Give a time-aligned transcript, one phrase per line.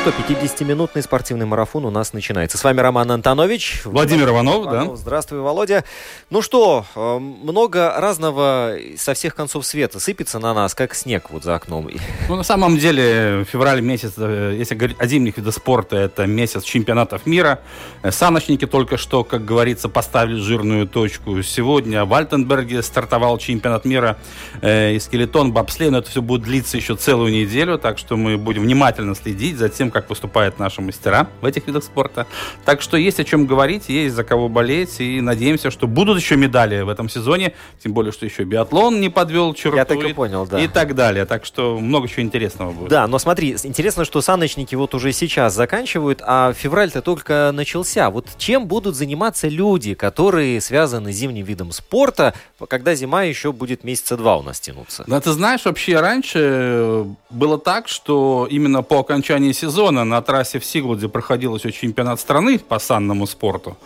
[0.00, 2.56] Что, 50-минутный спортивный марафон у нас начинается.
[2.56, 3.82] С вами Роман Антонович.
[3.84, 4.96] Владимир Иванов, да.
[4.96, 5.84] Здравствуй, Володя.
[6.30, 11.44] Ну что, э, много разного со всех концов света сыпется на нас, как снег вот
[11.44, 11.90] за окном.
[12.28, 16.62] Ну, на самом деле, февраль месяц, э, если говорить о зимних видах спорта, это месяц
[16.62, 17.60] чемпионатов мира.
[18.02, 21.42] Э, Саночники только что, как говорится, поставили жирную точку.
[21.42, 24.16] Сегодня в Альтенберге стартовал чемпионат мира
[24.62, 28.38] э, и скелетон, бобслей, но это все будет длиться еще целую неделю, так что мы
[28.38, 32.26] будем внимательно следить за тем, как выступают наши мастера в этих видах спорта.
[32.64, 36.36] Так что есть о чем говорить, есть за кого болеть, и надеемся, что будут еще
[36.36, 39.76] медали в этом сезоне, тем более, что еще биатлон не подвел черту.
[39.76, 40.60] Я так и понял, да.
[40.60, 41.24] И так далее.
[41.24, 42.88] Так что много чего интересного будет.
[42.88, 48.10] Да, но смотри, интересно, что саночники вот уже сейчас заканчивают, а февраль-то только начался.
[48.10, 52.34] Вот чем будут заниматься люди, которые связаны с зимним видом спорта,
[52.68, 55.04] когда зима еще будет месяца два у нас тянуться?
[55.06, 60.64] Да, ты знаешь, вообще раньше было так, что именно по окончании сезона на трассе в
[60.64, 63.76] Сиглуде проходил еще чемпионат страны по санному спорту.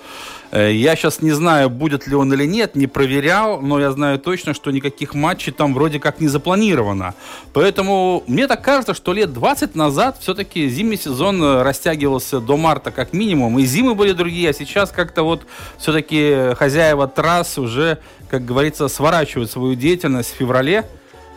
[0.51, 4.19] Э, Я сейчас не знаю, будет ли он или нет, не проверял, но я знаю
[4.19, 7.15] точно, что никаких матчей там вроде как не запланировано.
[7.53, 12.91] Поэтому мне так кажется, что лет 20 назад все-таки зимний сезон э, растягивался до марта
[12.91, 15.47] как минимум, и зимы были другие, а сейчас как-то вот
[15.79, 17.99] все-таки хозяева трасс уже,
[18.29, 20.85] как говорится, сворачивают свою деятельность в феврале,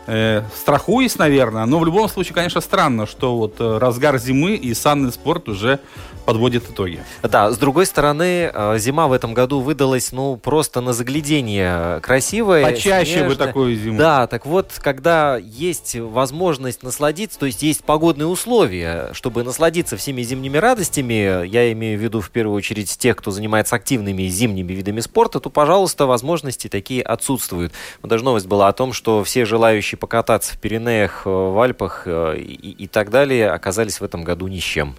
[0.08, 1.66] э, страхуясь, наверное.
[1.66, 5.80] Но в любом случае, конечно, странно, что вот э, разгар зимы и санный спорт уже
[6.28, 7.00] подводит итоги.
[7.24, 12.66] Да, с другой стороны, э, зима в этом году выдалась, ну, просто на заглядение красивая.
[12.66, 13.48] Почаще бы снежная.
[13.48, 13.98] такую зиму.
[13.98, 20.22] Да, так вот, когда есть возможность насладиться, то есть есть погодные условия, чтобы насладиться всеми
[20.22, 25.00] зимними радостями, я имею в виду в первую очередь тех, кто занимается активными зимними видами
[25.00, 27.72] спорта, то, пожалуйста, возможности такие отсутствуют.
[28.02, 32.04] Вот Даже новость была о том, что все желающие покататься в Пиренеях, э, в Альпах
[32.06, 34.96] э, и, и так далее оказались в этом году ни с чем.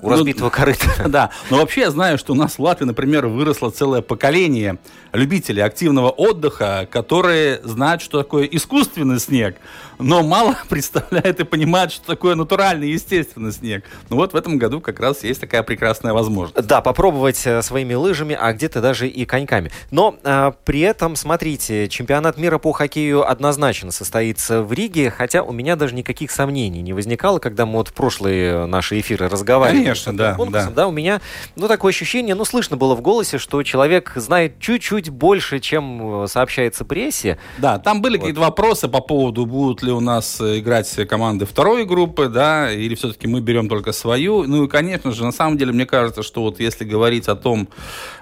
[0.00, 0.86] У Ну, разбитого корыта.
[1.08, 4.78] Да, но вообще я знаю, что у нас в Латвии, например, выросло целое поколение
[5.12, 9.56] любителей активного отдыха, которые знают, что такое искусственный снег,
[9.98, 13.84] но мало представляют и понимают, что такое натуральный, естественный снег.
[14.10, 16.66] Ну вот в этом году как раз есть такая прекрасная возможность.
[16.66, 19.70] Да, попробовать э, своими лыжами, а где-то даже и коньками.
[19.90, 25.52] Но а, при этом, смотрите, чемпионат мира по хоккею однозначно состоится в Риге, хотя у
[25.52, 29.82] меня даже никаких сомнений не возникало, когда мы вот в прошлые наши эфиры разговаривали.
[29.82, 30.86] Конечно, да, конкурсом, да.
[30.86, 31.20] у меня,
[31.56, 36.26] ну, такое ощущение, ну, слышно было в голосе, что человек знает чуть-чуть больше, чем э,
[36.28, 37.38] сообщается прессе.
[37.58, 41.84] Да, там были какие-то вопросы по поводу, будут ли у нас э, играть команды второй
[41.84, 44.44] группы, да, или все-таки мы берем только свою.
[44.44, 47.68] Ну и, конечно же, на самом деле, мне кажется, что вот если говорить о том,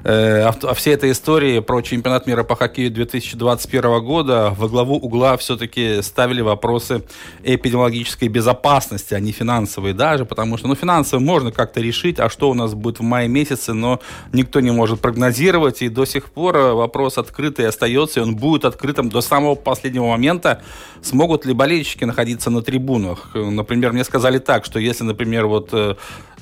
[0.04, 4.97] э, о, о всей этой истории про чемпионат мира по хоккею 2021 года, во главу
[4.97, 7.02] угла все-таки ставили вопросы
[7.42, 12.50] эпидемиологической безопасности, а не финансовые даже, потому что, ну, финансовые можно как-то решить, а что
[12.50, 14.00] у нас будет в мае месяце, но
[14.32, 18.64] никто не может прогнозировать, и до сих пор э, вопрос открытый остается, и он будет
[18.64, 20.62] открытым до самого последнего момента.
[21.02, 23.31] Смогут ли болельщики находиться на трибунах?
[23.34, 25.94] Например, мне сказали так, что если, например, вот э,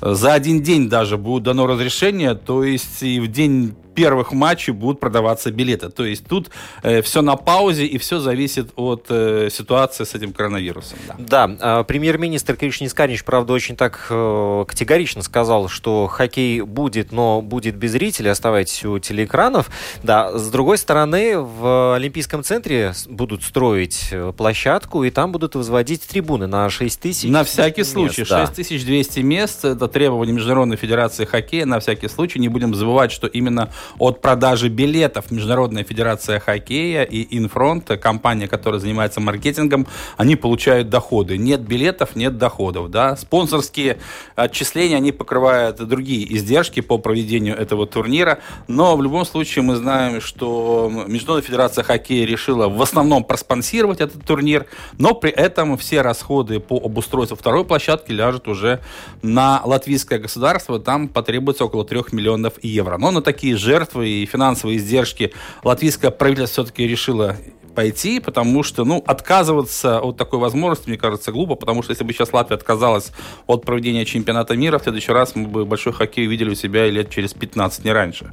[0.03, 4.99] за один день даже будет дано разрешение, то есть и в день первых матчей будут
[4.99, 5.89] продаваться билеты.
[5.89, 6.49] То есть тут
[7.03, 10.97] все на паузе и все зависит от э, ситуации с этим коронавирусом.
[11.07, 11.15] Да.
[11.47, 17.41] Да, а, премьер-министр Кришни Скарич, правда, очень так э, категорично сказал, что хоккей будет, но
[17.41, 19.69] будет без зрителей, оставайтесь у телеэкранов.
[20.01, 26.01] Да, с другой стороны, в Олимпийском центре будут строить э, площадку, и там будут возводить
[26.03, 27.29] трибуны на 6 тысяч.
[27.29, 28.25] На всякий мест, случай.
[28.27, 28.45] да.
[28.47, 29.65] 6200 мест.
[29.65, 31.65] Это требование Международной Федерации Хоккея.
[31.65, 32.39] На всякий случай.
[32.39, 35.31] Не будем забывать, что именно от продажи билетов.
[35.31, 39.87] Международная федерация хоккея и Инфронт, компания, которая занимается маркетингом,
[40.17, 41.37] они получают доходы.
[41.37, 42.89] Нет билетов, нет доходов.
[42.89, 43.15] Да?
[43.15, 43.99] Спонсорские
[44.35, 48.39] отчисления, они покрывают другие издержки по проведению этого турнира.
[48.67, 54.25] Но в любом случае мы знаем, что Международная федерация хоккея решила в основном проспонсировать этот
[54.25, 54.65] турнир,
[54.97, 58.79] но при этом все расходы по обустройству второй площадки ляжут уже
[59.21, 60.79] на латвийское государство.
[60.79, 62.97] Там потребуется около 3 миллионов евро.
[62.97, 65.33] Но на такие жертвы и финансовые издержки
[65.63, 67.35] латвийское правительство все-таки решило
[67.73, 72.13] пойти, потому что, ну, отказываться от такой возможности, мне кажется, глупо, потому что если бы
[72.13, 73.11] сейчас Латвия отказалась
[73.47, 77.09] от проведения чемпионата мира, в следующий раз мы бы большой хоккей увидели у себя лет
[77.09, 78.31] через 15, не раньше.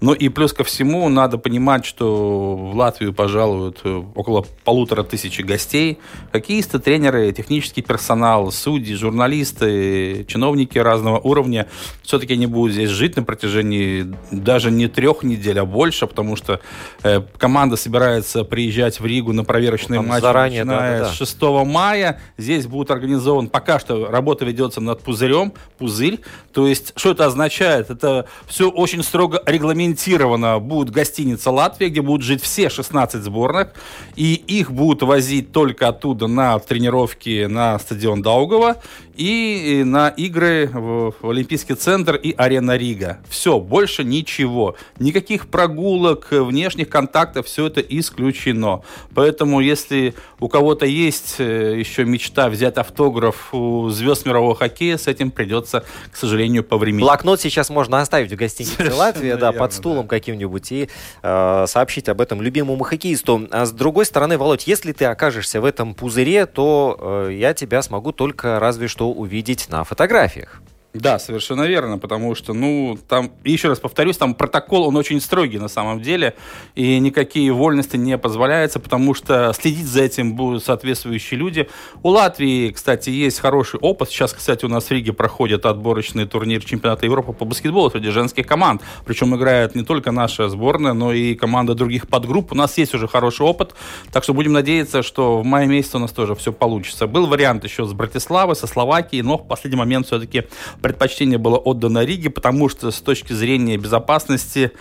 [0.00, 5.42] Ну и плюс ко всему, надо понимать, что в Латвию пожалуют э, около полутора тысячи
[5.42, 5.98] гостей,
[6.32, 11.68] хоккеисты, тренеры, технический персонал, судьи, журналисты, чиновники разного уровня.
[12.02, 16.60] Все-таки они будут здесь жить на протяжении даже не трех недель, а больше, потому что
[17.02, 21.10] э, команда собирается приезжать приезжать в Ригу на проверочные Там матчи, заранее, начиная да, да,
[21.10, 21.12] да.
[21.12, 22.20] с 6 мая.
[22.38, 26.20] Здесь будет организован, пока что работа ведется над пузырем, пузырь.
[26.52, 27.90] То есть, что это означает?
[27.90, 30.58] Это все очень строго регламентировано.
[30.58, 33.74] Будет гостиница Латвия, где будут жить все 16 сборных,
[34.16, 38.76] и их будут возить только оттуда на тренировки на стадион Даугова
[39.16, 43.18] и на игры в Олимпийский центр и арена Рига.
[43.28, 44.76] Все, больше ничего.
[44.98, 48.82] Никаких прогулок, внешних контактов, все это исключено.
[49.14, 55.06] Поэтому, если у кого-то есть э, еще мечта взять автограф у звезд мирового хоккея, с
[55.06, 57.04] этим придется, к сожалению, повременить.
[57.04, 60.88] Блокнот сейчас можно оставить в гостинице Латвия, да, под стулом каким-нибудь и
[61.22, 63.48] э, сообщить об этом любимому хоккеисту.
[63.50, 67.82] А с другой стороны, Володь, если ты окажешься в этом пузыре, то э, я тебя
[67.82, 70.62] смогу только разве что что увидеть на фотографиях.
[70.94, 75.58] Да, совершенно верно, потому что, ну, там, еще раз повторюсь, там протокол, он очень строгий
[75.58, 76.34] на самом деле,
[76.74, 81.70] и никакие вольности не позволяются, потому что следить за этим будут соответствующие люди.
[82.02, 84.10] У Латвии, кстати, есть хороший опыт.
[84.10, 88.46] Сейчас, кстати, у нас в Риге проходит отборочный турнир чемпионата Европы по баскетболу среди женских
[88.46, 88.82] команд.
[89.06, 92.52] Причем играет не только наша сборная, но и команда других подгрупп.
[92.52, 93.74] У нас есть уже хороший опыт,
[94.12, 97.06] так что будем надеяться, что в мае месяце у нас тоже все получится.
[97.06, 100.44] Был вариант еще с Братиславы, со Словакией, но в последний момент все-таки
[100.82, 104.72] предпочтение было отдано Риге, потому что с точки зрения безопасности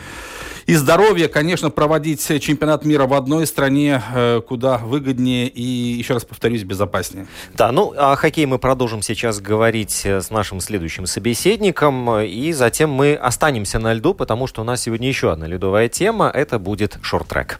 [0.65, 6.23] и здоровья, конечно, проводить чемпионат мира в одной стране э, куда выгоднее и, еще раз
[6.23, 7.27] повторюсь, безопаснее.
[7.55, 12.91] Да, ну о хоккее мы продолжим сейчас говорить э, с нашим следующим собеседником, и затем
[12.91, 16.97] мы останемся на льду, потому что у нас сегодня еще одна ледовая тема, это будет
[17.01, 17.59] шорт-трек.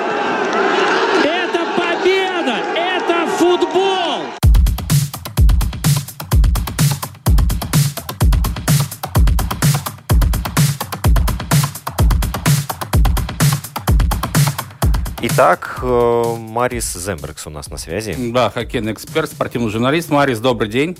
[15.33, 18.13] Итак, э, Марис Зембергс у нас на связи.
[18.33, 20.11] Да, хоккейный эксперт, спортивный журналист.
[20.11, 20.97] Марис, добрый день.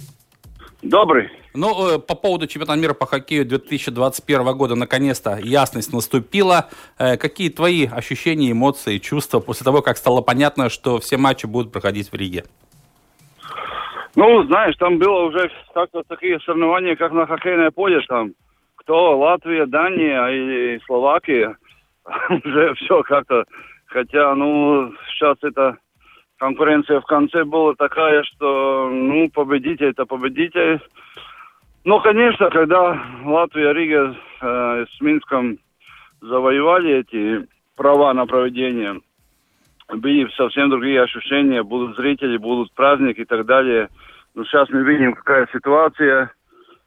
[0.82, 1.30] Добрый.
[1.54, 6.70] Ну, э, по поводу чемпионата мира по хоккею 2021 года, наконец-то ясность наступила.
[6.98, 11.74] Э, какие твои ощущения, эмоции, чувства после того, как стало понятно, что все матчи будут
[11.74, 12.46] проходить в Риге?
[14.16, 18.32] Ну, знаешь, там было уже как-то такие соревнования, как на хоккейное поле, там,
[18.76, 21.58] кто Латвия, Дания и Словакия,
[22.30, 23.44] уже все как-то
[23.92, 25.78] Хотя, ну, сейчас эта
[26.38, 30.80] конкуренция в конце была такая, что, ну, победитель это победитель.
[31.84, 35.58] Но, конечно, когда Латвия, Рига э, с Минском
[36.22, 37.46] завоевали эти
[37.76, 39.02] права на проведение,
[39.90, 43.90] были совсем другие ощущения, будут зрители, будут праздники и так далее.
[44.36, 46.32] Но сейчас мы видим, какая ситуация.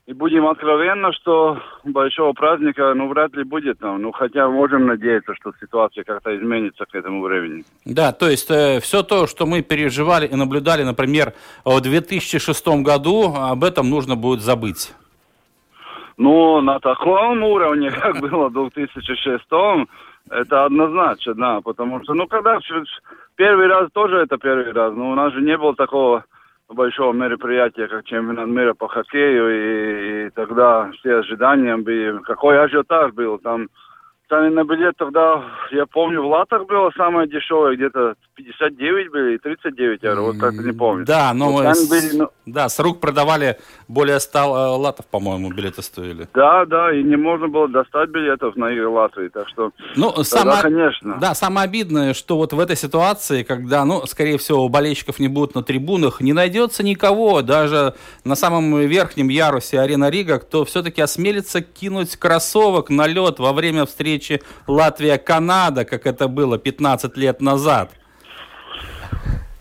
[0.06, 4.02] И будем откровенно, что большого праздника, ну, вряд ли будет там.
[4.02, 7.64] Ну, хотя можем надеяться, что ситуация как-то изменится к этому времени.
[7.86, 11.32] Да, то есть э, все то, что мы переживали и наблюдали, например,
[11.64, 14.92] в 2006 году, об этом нужно будет забыть.
[16.18, 19.42] Ну, на таком уровне, как было в 2006
[20.30, 22.58] это однозначно, да, потому что, ну, когда
[23.36, 26.24] первый раз тоже это первый раз, но у нас же не было такого
[26.68, 33.12] большого мероприятия, как чемпионат мира по хоккею, и, и тогда все ожидания были, какой ажиотаж
[33.12, 33.68] был, там
[34.34, 39.38] Цены на билет тогда, я помню, в латах было самое дешевое, где-то 59 были и
[39.38, 41.04] 39 евро, вот как-то не помню.
[41.04, 42.28] Да, но вот мы с, были, ну...
[42.46, 44.42] да, с рук продавали более 100 э,
[44.76, 46.26] латов, по-моему, билеты стоили.
[46.34, 50.24] Да, да, и не можно было достать билетов на игры Латвии, так что, ну, тогда,
[50.24, 51.16] самое, конечно.
[51.20, 55.54] Да, самое обидное, что вот в этой ситуации, когда, ну, скорее всего, болельщиков не будут
[55.54, 61.60] на трибунах, не найдется никого, даже на самом верхнем ярусе арена Рига, кто все-таки осмелится
[61.60, 67.90] кинуть кроссовок на лед во время встречи встречи Латвия-Канада, как это было 15 лет назад.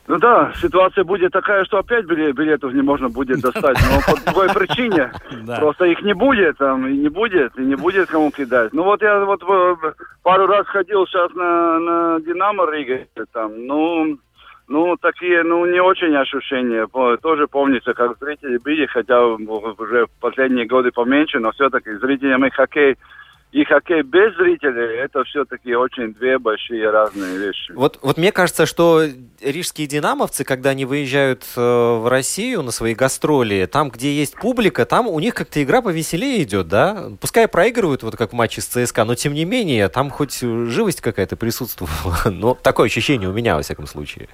[0.05, 4.49] Ну да, ситуация будет такая, что опять билетов не можно будет достать, но по другой
[4.49, 5.11] причине.
[5.59, 8.73] Просто их не будет, там, и не будет, и не будет кому кидать.
[8.73, 9.75] Ну вот я вот э,
[10.21, 14.17] пару раз ходил сейчас на, на Динамо Рига, там, ну,
[14.67, 16.85] ну, такие, ну, не очень ощущения.
[17.21, 22.49] Тоже помнится, как зрители били, хотя уже в последние годы поменьше, но все-таки зрителям и
[22.49, 22.97] хоккей
[23.53, 27.71] и хоккей без зрителей, это все-таки очень две большие разные вещи.
[27.73, 29.03] Вот, вот мне кажется, что
[29.41, 34.87] рижские динамовцы, когда они выезжают э, в Россию на свои гастроли, там, где есть публика,
[34.87, 37.09] там у них как-то игра повеселее идет, да?
[37.21, 41.01] Пускай проигрывают, вот как в матче с ЦСКА, но тем не менее, там хоть живость
[41.01, 42.15] какая-то присутствовала.
[42.31, 44.29] Но такое ощущение у меня, во всяком случае.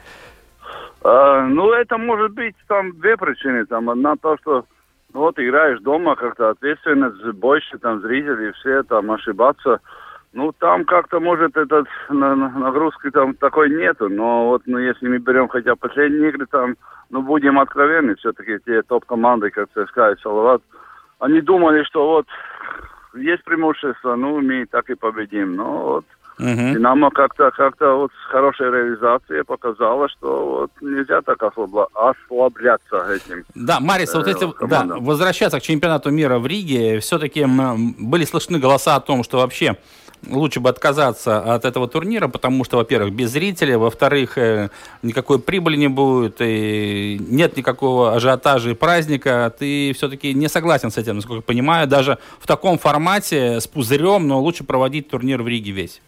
[1.02, 3.66] А, ну, это может быть там две причины.
[3.66, 4.64] Там одна то, что
[5.14, 9.82] играешь дома, как-то ответственность больше, там зрители все там ошибаться.
[10.32, 15.08] Ну, там как-то, может, этот на, на, нагрузки там такой нету, но вот, ну, если
[15.08, 16.76] мы берем хотя последние игры, там,
[17.10, 20.62] ну, будем откровенны, все-таки те топ-команды, как ЦСКА и Салават,
[21.18, 22.28] они думали, что вот
[23.16, 25.56] есть преимущество, ну, мы так и победим.
[25.56, 26.06] Но вот
[26.40, 26.74] Угу.
[26.74, 33.44] Динамо как-то как-то вот с хорошей реализацией показала, что вот нельзя так ослабла, ослабляться этим.
[33.56, 38.58] Да, Марис, э, вот если да, возвращаться к чемпионату мира в Риге, все-таки были слышны
[38.58, 39.76] голоса о том, что вообще
[40.28, 44.70] лучше бы отказаться от этого турнира, потому что, во-первых, без зрителей, во-вторых, э,
[45.04, 49.54] никакой прибыли не будет, и нет никакого ажиотажа и праздника.
[49.60, 54.26] Ты все-таки не согласен с этим, насколько я понимаю, даже в таком формате с пузырем,
[54.26, 56.02] но лучше проводить турнир в Риге весь.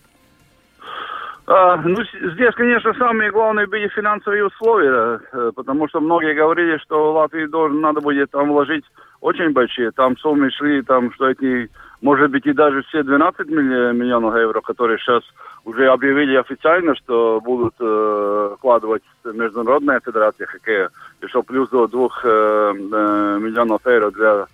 [1.47, 1.97] А, ну,
[2.33, 7.81] здесь, конечно, самые главные были финансовые условия, э, потому что многие говорили, что Латвии должен,
[7.81, 8.85] надо будет там вложить
[9.21, 9.91] очень большие.
[9.91, 11.69] Там суммы шли, там, что эти,
[12.01, 15.23] может быть, и даже все 12 миллионов евро, которые сейчас
[15.65, 20.89] уже объявили официально, что будут э, вкладывать Международная федерация хоккея,
[21.27, 24.45] что плюс до 2 э, э, миллионов евро для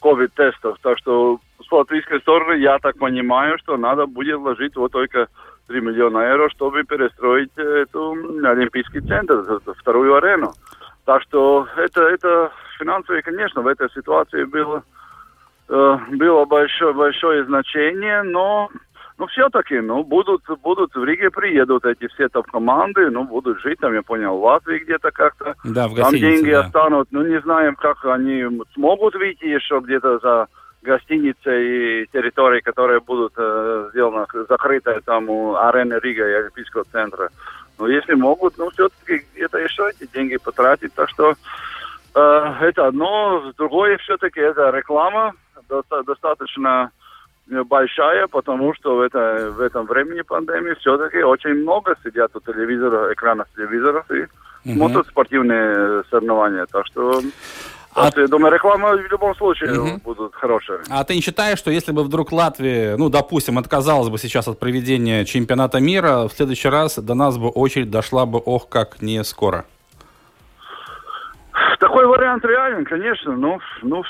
[0.00, 0.78] ковид-тестов.
[0.82, 5.28] Так что с латвийской стороны, я так понимаю, что надо будет вложить вот только
[5.68, 8.12] 3 миллиона евро, чтобы перестроить эту
[8.44, 10.52] Олимпийский центр, эту вторую арену.
[11.04, 14.82] Так что это, это финансовое, конечно, в этой ситуации было,
[15.68, 18.70] э, было большое, большое значение, но
[19.16, 23.94] ну, все-таки, ну, будут, будут в Риге приедут эти все топ-команды, ну, будут жить там,
[23.94, 25.54] я понял, в Латвии где-то как-то.
[25.64, 26.60] Да, в Там деньги да.
[26.60, 28.44] останут, ну, не знаем, как они
[28.74, 30.48] смогут выйти еще где-то за
[30.84, 31.50] гостиницы
[32.02, 37.30] и территории, которые будут э, сделаны, закрыты там у арены Рига и Олимпийского центра.
[37.78, 40.94] Но если могут, ну, все-таки где-то еще эти деньги потратить.
[40.94, 41.34] Так что
[42.14, 43.52] э, это одно.
[43.56, 45.32] Другое все-таки это реклама
[45.68, 46.90] доста- достаточно
[47.46, 53.12] большая, потому что в, это, в этом времени пандемии все-таки очень много сидят у телевизора,
[53.12, 54.76] экранов телевизоров и угу.
[54.76, 56.66] смотрят спортивные соревнования.
[56.70, 57.20] Так что
[57.94, 58.10] а...
[58.16, 60.00] Я думаю, реклама в любом случае угу.
[60.04, 60.80] будут хорошие.
[60.90, 64.58] А ты не считаешь, что если бы вдруг Латвия, ну, допустим, отказалась бы сейчас от
[64.58, 69.22] проведения чемпионата мира, в следующий раз до нас бы очередь дошла бы, ох, как не
[69.24, 69.64] скоро?
[71.78, 73.36] Такой вариант реален, конечно.
[73.36, 74.02] Ну, ну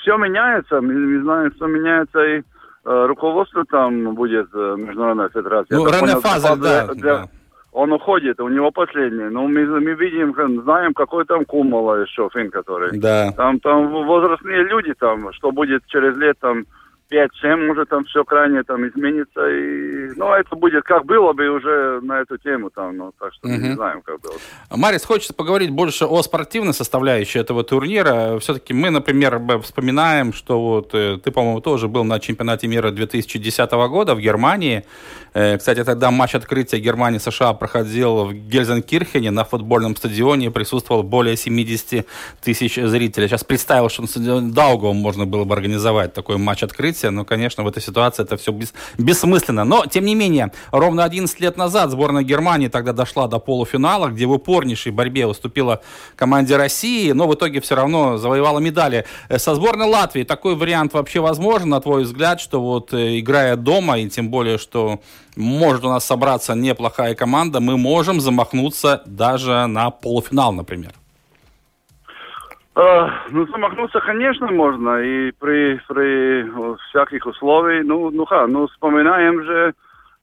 [0.00, 0.80] все меняется.
[0.80, 2.42] Мы, мы знаем, что меняется и э,
[2.84, 5.78] руководство там будет э, Международная федерация.
[5.78, 7.28] Ну, Фазель, да, для, да
[7.72, 9.28] он уходит, у него последний.
[9.30, 12.98] Ну, мы, мы видим, знаем, какой там Кумала еще, фин который.
[12.98, 13.32] Да.
[13.32, 16.64] Там, там возрастные люди там, что будет через лет там
[17.10, 19.48] 5-7, может, там все крайне там изменится.
[19.48, 23.48] И, ну, это будет как было бы уже на эту тему там, ну, так что
[23.48, 23.56] угу.
[23.56, 24.34] не знаем, как было.
[24.70, 28.38] Марис, хочется поговорить больше о спортивной составляющей этого турнира.
[28.38, 33.70] Все-таки мы, например, вспоминаем, что вот э, ты, по-моему, тоже был на чемпионате мира 2010
[33.70, 34.84] года в Германии.
[35.32, 40.50] Э, кстати, тогда матч открытия Германии-США проходил в Гельзенкирхене на футбольном стадионе.
[40.50, 42.06] Присутствовало более 70
[42.42, 43.28] тысяч зрителей.
[43.28, 47.24] Сейчас представил, что на стадионе Даугова можно было бы организовать такой матч открытия события, но,
[47.24, 49.64] конечно, в этой ситуации это все бес, бессмысленно.
[49.64, 54.26] Но, тем не менее, ровно 11 лет назад сборная Германии тогда дошла до полуфинала, где
[54.26, 55.80] в упорнейшей борьбе выступила
[56.16, 59.04] команде России, но в итоге все равно завоевала медали.
[59.28, 63.56] Э, со сборной Латвии такой вариант вообще возможен, на твой взгляд, что вот э, играя
[63.56, 65.00] дома, и тем более, что
[65.36, 70.92] может у нас собраться неплохая команда, мы можем замахнуться даже на полуфинал, например?
[72.78, 76.48] Uh, ну, замахнуться, конечно, можно, и при, при
[76.90, 77.84] всяких условиях.
[77.84, 79.74] Ну, ну, ха, ну, вспоминаем же,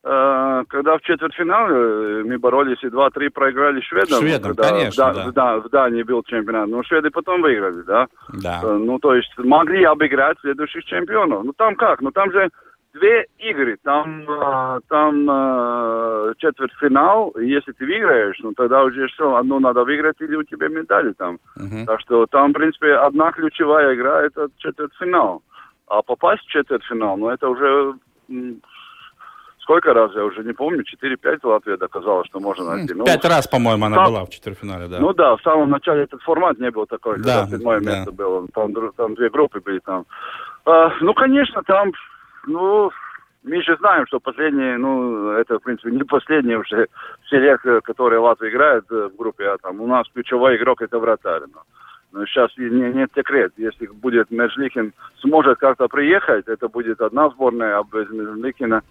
[0.02, 4.20] uh, когда в четвертьфинале мы боролись и 2-3 проиграли шведам.
[4.20, 5.26] Шведам, когда конечно, в, да.
[5.26, 6.68] В, да, в Дании был чемпионат.
[6.68, 8.06] Но шведы потом выиграли, да?
[8.32, 8.62] Да.
[8.64, 11.44] Uh, ну, то есть могли обыграть следующих чемпионов.
[11.44, 12.00] Ну, там как?
[12.00, 12.48] Ну, там же
[12.98, 13.76] две игры.
[13.82, 20.20] Там, э, там э, четвертьфинал, если ты выиграешь, ну тогда уже все, одну надо выиграть
[20.20, 21.38] или у тебя медали там.
[21.58, 21.84] Uh-huh.
[21.86, 25.42] Так что там, в принципе, одна ключевая игра это четвертьфинал.
[25.86, 27.94] А попасть в четвертьфинал, ну это уже
[29.66, 32.94] сколько раз, я уже не помню, 4-5 Латвия доказала, что можно найти.
[32.94, 35.00] Ну, Пять раз, по-моему, она там, была в четвертьфинале, да.
[35.00, 37.90] Ну да, в самом начале этот формат не был такой, да, когда седьмое да.
[37.90, 38.46] место было.
[38.54, 40.06] Там, там две группы были там.
[40.64, 41.92] А, ну, конечно, там
[42.46, 42.90] ну,
[43.46, 46.88] мы же знаем, что последние, ну, это, в принципе, не последние уже
[47.26, 51.42] все которые Латвия играет э, в группе А, там, у нас ключевой игрок это вратарь.
[51.54, 51.62] Но,
[52.12, 53.52] но сейчас не, нет секрет.
[53.56, 58.82] Если будет Межликин сможет как-то приехать, это будет одна сборная, а без Межликина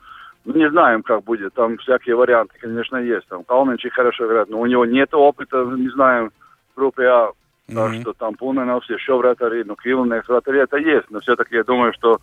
[0.45, 1.53] ну, не знаем, как будет.
[1.53, 3.27] Там всякие варианты, конечно, есть.
[3.27, 6.31] Там Калнинчик хорошо играет, но у него нет опыта, не знаем,
[6.73, 7.31] в группе А.
[7.67, 8.01] Так mm-hmm.
[8.01, 11.09] что там Пуненов, еще вратари, ну, Кривленных вратари это есть.
[11.09, 12.19] Но все-таки я думаю, что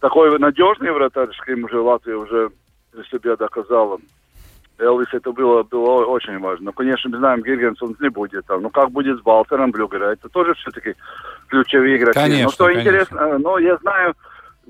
[0.00, 2.50] такой надежный вратарь, с кем уже Латвия уже
[3.10, 3.98] себя доказала.
[4.78, 6.66] Элвис это было, было очень важно.
[6.66, 8.62] Но, конечно, мы знаем, Гиргенсон не будет там.
[8.62, 10.12] Ну, как будет с Валтером Блюгера?
[10.12, 10.94] Это тоже все-таки
[11.48, 12.18] ключевые игроки.
[12.18, 12.88] Конечно, но что конечно.
[12.88, 14.14] интересно, но я знаю,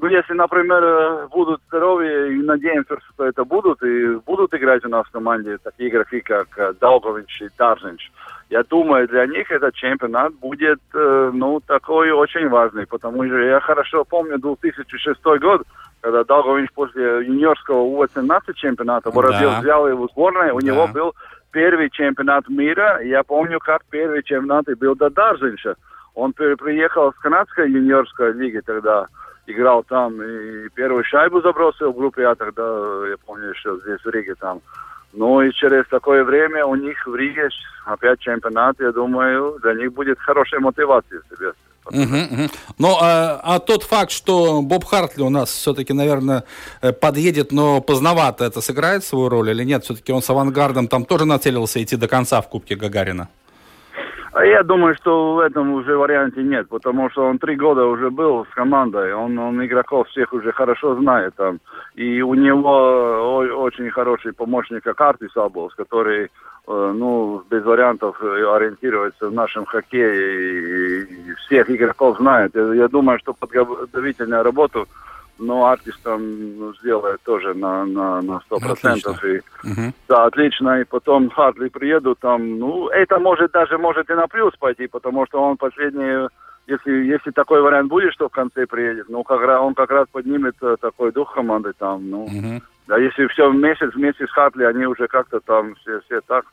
[0.01, 5.07] ну, если, например, будут здоровые, и надеемся, что это будут, и будут играть у нас
[5.07, 8.11] в команде такие игроки, как Долгович и Таржинч,
[8.51, 13.61] я думаю, для них этот чемпионат будет, э, ну, такой очень важный, потому что я
[13.61, 15.63] хорошо помню 2006 год,
[16.01, 19.61] когда Долгович после юниорского У-18 чемпионата, Воробьев да.
[19.61, 20.67] взял его в сборной, у да.
[20.67, 21.15] него был
[21.51, 25.75] первый чемпионат мира, я помню, как первый чемпионат и был до Даржинча.
[26.15, 29.07] Он приехал с канадской юниорской лиги тогда,
[29.49, 32.63] играл там и первую шайбу забросил в группе А тогда,
[33.09, 34.61] я помню, еще здесь в Риге там.
[35.13, 37.49] Ну и через такое время у них в Риге
[37.87, 41.53] опять чемпионат, я думаю, для них будет хорошая мотивация себе.
[41.91, 42.51] Угу, угу.
[42.79, 46.45] Ну, а, а тот факт, что Боб Хартли у нас все-таки, наверное,
[46.83, 49.85] э, подъедет, но поздновато, это сыграет свою роль или нет?
[49.85, 53.29] Все-таки он с авангардом там тоже нацелился идти до конца в Кубке Гагарина?
[54.39, 58.09] А я думаю, что в этом уже варианте нет, потому что он три года уже
[58.09, 61.59] был с командой, он, он игроков всех уже хорошо знает там.
[61.97, 66.29] И у него очень хороший помощник Артис Аболс, который, э,
[66.69, 72.55] ну, без вариантов ориентируется в нашем хоккее и всех игроков знает.
[72.55, 74.87] Я думаю, что подготовительную работу
[75.39, 79.37] но Артис там ну, сделает тоже на, на, на 100%.
[79.37, 79.93] И, угу.
[80.09, 80.81] Да, отлично.
[80.81, 85.27] И потом Хартли приедут там, ну, это может даже может и на плюс пойти, потому
[85.27, 86.29] что он последний,
[86.67, 90.07] если, если такой вариант будет, что в конце приедет, ну, как раз, он как раз
[90.11, 92.25] поднимет э, такой дух команды там, ну.
[92.25, 92.63] Угу.
[92.89, 96.47] Да, если все месяц вместе с Хартли, они уже как-то там все, все так.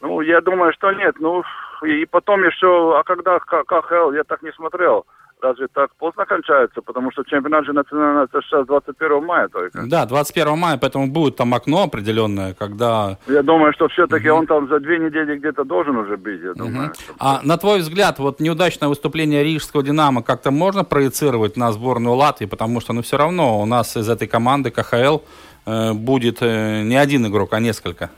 [0.00, 1.16] Ну, я думаю, что нет.
[1.20, 1.42] Ну,
[1.84, 5.04] и потом еще, а когда КХЛ, я так не смотрел
[5.40, 6.82] разве так поздно кончается?
[6.82, 9.86] Потому что чемпионат же национальный это сейчас 21 мая только.
[9.86, 13.18] Да, 21 мая, поэтому будет там окно определенное, когда...
[13.26, 14.40] Я думаю, что все-таки угу.
[14.40, 16.86] он там за две недели где-то должен уже быть, я думаю.
[16.88, 17.16] Угу.
[17.18, 22.46] А на твой взгляд, вот неудачное выступление Рижского «Динамо» как-то можно проецировать на сборную Латвии?
[22.46, 25.18] Потому что, ну, все равно у нас из этой команды КХЛ
[25.66, 28.10] э, будет э, не один игрок, а несколько.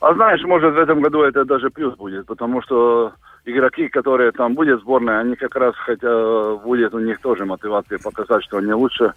[0.00, 3.12] А знаешь, может в этом году это даже плюс будет, потому что
[3.44, 8.44] игроки, которые там будет сборная, они как раз, хотя будет у них тоже мотивация показать,
[8.44, 9.12] что они лучше.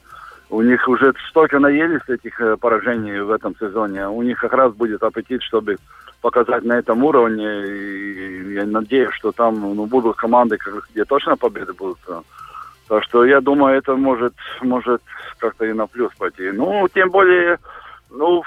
[0.50, 4.08] У них уже столько наелись этих э, поражений в этом сезоне.
[4.08, 5.78] У них как раз будет аппетит, чтобы
[6.22, 7.66] показать на этом уровне.
[7.66, 10.58] И я надеюсь, что там ну, будут команды,
[10.92, 11.98] где точно победы будут.
[12.88, 15.02] Так что я думаю, это может, может
[15.40, 16.52] как-то и на плюс пойти.
[16.52, 17.58] Ну, тем более,
[18.12, 18.44] ну,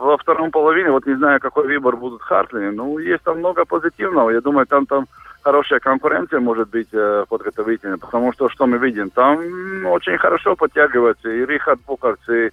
[0.00, 4.30] во втором половине, вот не знаю, какой выбор будут Хартли, ну, есть там много позитивного.
[4.30, 5.06] Я думаю, там там
[5.42, 9.38] хорошая конкуренция может быть э, подготовительная, потому что что мы видим, там
[9.86, 12.50] очень хорошо подтягиваются и Рихард Букарц, и,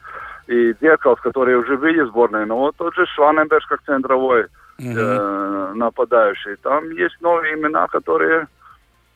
[0.48, 4.48] и Деркалс, которые уже были в сборной, но вот тот же Шваненберг как центровой
[4.80, 6.56] э, нападающий.
[6.58, 8.48] Там есть новые имена, которые,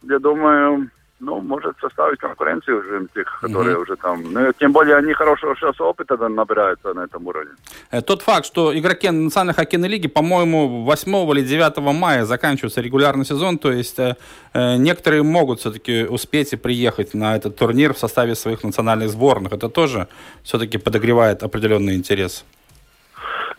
[0.04, 0.90] я думаю,
[1.22, 4.24] ну, может составить конкуренцию уже тех, которые уже там.
[4.34, 7.52] Ну, тем более они хорошего сейчас опыта набираются на этом уровне.
[7.92, 13.26] Э, Тот факт, что игроки Национальной хоккейной лиги, по-моему, 8 или 9 мая заканчивается регулярный
[13.26, 14.16] сезон, то есть э,
[14.54, 19.54] э, некоторые могут все-таки успеть и приехать на этот турнир в составе своих национальных сборных.
[19.54, 20.08] Это тоже
[20.44, 22.46] все-таки подогревает определенный интерес.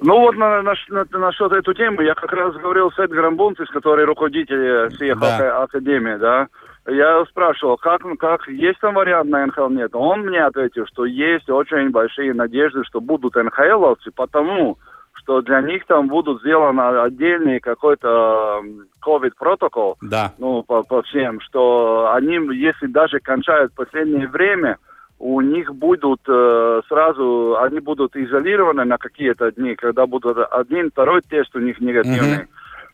[0.01, 3.69] Ну вот на, на, на, насчет эту тему я как раз говорил с Эдгаром Бунцис,
[3.69, 5.37] который руководитель всех Да.
[5.37, 6.49] ака- академий, да.
[6.87, 9.69] Я спрашивал, как, как, есть там вариант на НХЛ?
[9.69, 9.91] Нет.
[9.95, 14.79] Он мне ответил, что есть очень большие надежды, что будут НХЛовцы, потому
[15.15, 18.63] что для них там будут сделаны отдельный какой-то
[19.07, 20.33] COVID-протокол, Да.
[20.39, 24.79] ну, по, по всем, что они, если даже кончают последнее время,
[25.21, 31.21] у них будут э, сразу, они будут изолированы на какие-то дни, когда будут один, второй
[31.21, 32.49] тест у них негативный.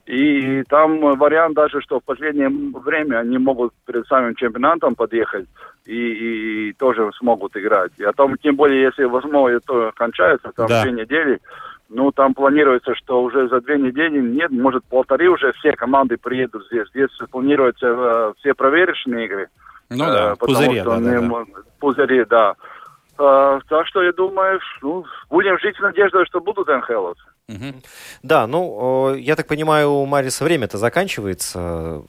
[0.08, 5.46] И там вариант даже, что в последнее время они могут перед самым чемпионатом подъехать
[5.84, 7.92] и, и тоже смогут играть.
[8.00, 10.82] А там, тем более, если восьмое это кончается, там Да.
[10.82, 11.40] две недели,
[11.90, 16.64] ну, там планируется, что уже за две недели, нет, может, полторы уже все команды приедут
[16.68, 16.88] здесь.
[16.88, 19.48] Здесь планируются э, все проверочные игры.
[19.90, 21.44] Ну Э, да, пузыри, что да, да, да.
[21.80, 22.54] Пузыри, да.
[23.18, 27.22] Э, так что я думаю, ну, будем жить с надеждой, что будут НХЛовцы.
[28.22, 32.02] Да, ну, я так понимаю, у Мариса время-то заканчивается.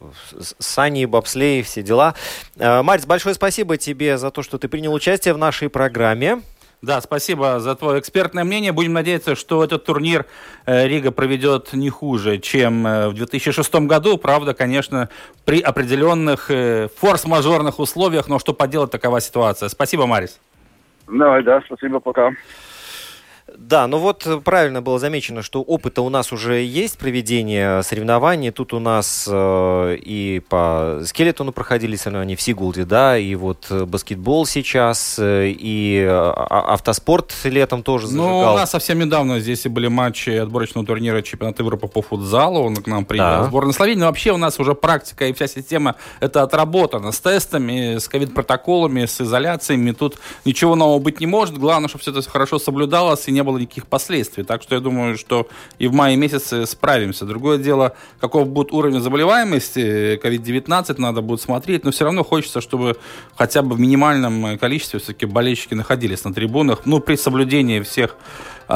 [0.59, 2.13] Сани, бобслей, все дела.
[2.57, 6.41] Э, Марис, большое спасибо тебе за то, что ты принял участие в нашей программе.
[6.81, 8.73] Да, спасибо за твое экспертное мнение.
[8.73, 10.25] Будем надеяться, что этот турнир
[10.65, 14.17] э, Рига проведет не хуже, чем э, в 2006 году.
[14.17, 15.07] Правда, конечно,
[15.45, 16.51] при определенных
[16.97, 19.69] форс-мажорных условиях, но что поделать, такова ситуация.
[19.69, 20.37] Спасибо, Марис.
[21.07, 22.33] Давай, да, спасибо, пока.
[23.57, 28.51] Да, ну вот э, правильно было замечено, что опыта у нас уже есть проведения соревнований.
[28.51, 33.85] Тут у нас э, и по скелетону проходили соревнования в Сигулде, да, и вот э,
[33.85, 38.53] баскетбол сейчас, э, и а- автоспорт летом тоже Ну, зажигал.
[38.53, 42.61] у нас совсем недавно здесь и были матчи отборочного турнира чемпионата Европы по футзалу.
[42.63, 43.43] Он к нам приехал.
[43.43, 43.45] Да.
[43.45, 43.99] Сборная Словении.
[44.01, 49.05] Но вообще у нас уже практика и вся система это отработана с тестами, с ковид-протоколами,
[49.05, 49.91] с изоляциями.
[49.91, 51.57] Тут ничего нового быть не может.
[51.57, 54.43] Главное, чтобы все это хорошо соблюдалось и не было никаких последствий.
[54.43, 55.47] Так что я думаю, что
[55.77, 57.25] и в мае месяце справимся.
[57.25, 61.83] Другое дело, каков будет уровень заболеваемости COVID-19, надо будет смотреть.
[61.83, 62.97] Но все равно хочется, чтобы
[63.35, 66.81] хотя бы в минимальном количестве все-таки болельщики находились на трибунах.
[66.85, 68.15] Ну, при соблюдении всех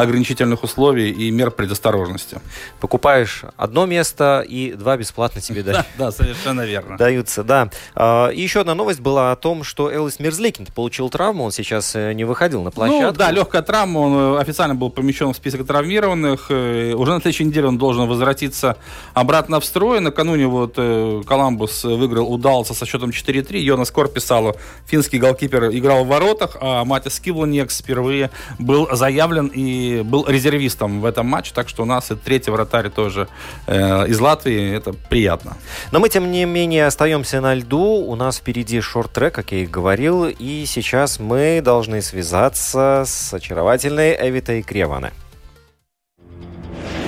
[0.02, 2.42] ограничительных условий и мер предосторожности.
[2.80, 5.86] Покупаешь одно место, и два бесплатно тебе дают.
[5.98, 6.98] Да, совершенно верно.
[6.98, 7.70] Даются, да.
[7.96, 11.96] А, И еще одна новость была о том, что Элвис Мерзликин получил травму, он сейчас
[11.96, 13.04] э, не выходил на площадку.
[13.06, 16.48] Ну, да, легкая травма, он э, официально был помещен в список травмированных.
[16.50, 18.78] Э, Уже на следующей неделе он должен возвратиться
[19.14, 20.00] обратно в строй.
[20.00, 23.58] Накануне вот Коламбус выиграл, удался со счетом 4-3.
[23.60, 30.26] Йона Скорписало, финский голкипер, играл в воротах, а Матис Кивланекс впервые был заявлен и был
[30.28, 31.52] резервистом в этом матче.
[31.54, 33.28] Так что у нас и третий вратарь тоже
[33.68, 34.76] э, из Латвии.
[34.76, 35.58] Это приятно.
[35.92, 37.80] Но мы, тем не менее, остаемся на льду.
[37.80, 40.26] У нас впереди шорт-трек, как я и говорил.
[40.28, 45.12] И сейчас мы должны связаться с очаровательной Эвитой Креване.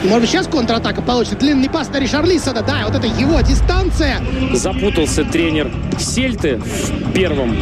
[0.06, 1.36] Может быть, сейчас контратака получится.
[1.36, 2.62] Длинный пас на Ришарлисона.
[2.62, 4.22] Да, вот это его дистанция.
[4.54, 7.56] Запутался тренер Сельты в первом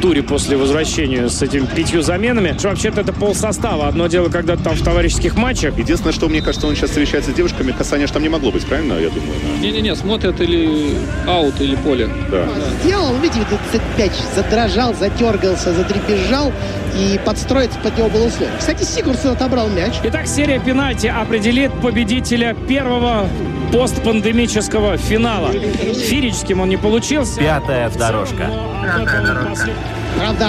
[0.00, 2.54] туре после возвращения с этими пятью заменами.
[2.58, 3.88] Что Вообще-то это пол состава.
[3.88, 5.78] Одно дело, когда там в товарищеских матчах.
[5.78, 8.64] Единственное, что мне кажется, он сейчас встречается с девушками, касания же там не могло быть,
[8.66, 9.34] правильно, я думаю?
[9.60, 12.08] Не-не-не, смотрят или аут, или поле.
[12.30, 12.46] Да.
[12.82, 16.52] Сделал, видите, этот мяч задрожал, затергался, задребезжал.
[16.96, 18.54] И подстроиться под него было условие.
[18.58, 19.94] Кстати, Сигурсон отобрал мяч.
[20.04, 23.28] Итак, серия пенальти определит победителя первого
[23.72, 25.50] постпандемического финала.
[25.52, 27.40] Фирическим он не получился.
[27.40, 28.44] Пятая дорожка.
[28.44, 29.74] Отдал послед-
[30.18, 30.46] Правда,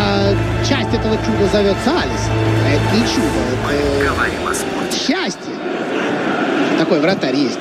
[0.67, 2.29] часть этого чуда зовется Алис.
[2.65, 3.39] А это не чудо,
[4.87, 5.53] это счастье.
[6.77, 7.57] Такой вратарь есть.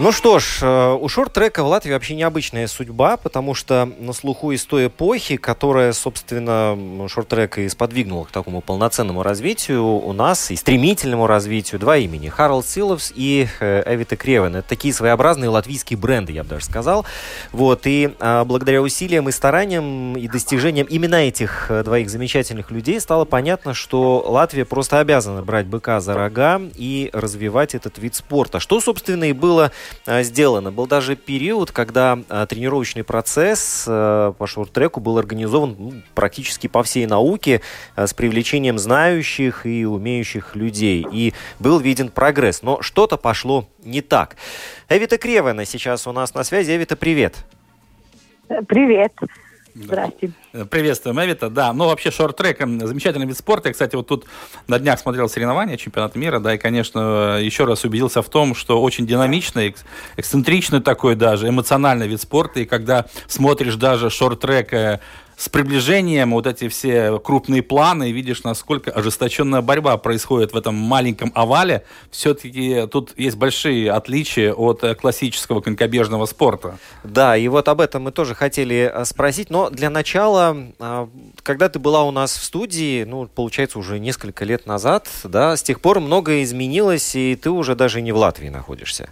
[0.00, 4.52] Ну что ж, э, у шорт-трека в Латвии вообще необычная судьба, потому что на слуху
[4.52, 10.56] из той эпохи, которая, собственно, шорт-трек и сподвигнула к такому полноценному развитию у нас и
[10.56, 12.28] стремительному развитию два имени.
[12.28, 14.54] Харалд Силовс и э, Эвита Кревен.
[14.54, 17.04] Это такие своеобразные латвийские бренды, я бы даже сказал.
[17.50, 23.00] Вот, и а, благодаря усилиям и стараниям и достижениям именно этих э, двоих замечательных людей
[23.00, 28.60] стало понятно, что Латвия просто обязана брать быка за рога и развивать этот вид спорта.
[28.60, 29.72] Что, собственно, и было
[30.06, 30.72] сделано.
[30.72, 36.82] Был даже период, когда э, тренировочный процесс э, по шорт-треку был организован ну, практически по
[36.82, 37.60] всей науке
[37.96, 41.06] с привлечением знающих и умеющих людей.
[41.10, 42.62] И был виден прогресс.
[42.62, 44.36] Но что-то пошло не так.
[44.88, 46.76] Эвита Кревена сейчас у нас на связи.
[46.76, 47.44] Эвита, привет.
[48.66, 49.12] Привет.
[49.84, 50.34] Здравствуйте.
[50.52, 51.48] Э, приветствуем, Эвита.
[51.50, 53.68] Да, ну вообще шорт-трек замечательный вид спорта.
[53.68, 54.26] Я, кстати, вот тут
[54.66, 58.82] на днях смотрел соревнования чемпионата мира, да, и, конечно, еще раз убедился в том, что
[58.82, 59.74] очень динамичный,
[60.16, 62.60] эксцентричный такой даже, эмоциональный вид спорта.
[62.60, 65.00] И когда смотришь даже шорт-трек э,
[65.38, 71.30] с приближением вот эти все крупные планы, видишь, насколько ожесточенная борьба происходит в этом маленьком
[71.34, 76.78] овале, все-таки тут есть большие отличия от э, классического конькобежного спорта.
[77.04, 81.08] Да, и вот об этом мы тоже хотели э, спросить, но для начала, а,
[81.44, 85.62] когда ты была у нас в студии, ну, получается, уже несколько лет назад, да, с
[85.62, 89.08] тех пор многое изменилось, и ты уже даже не в Латвии находишься.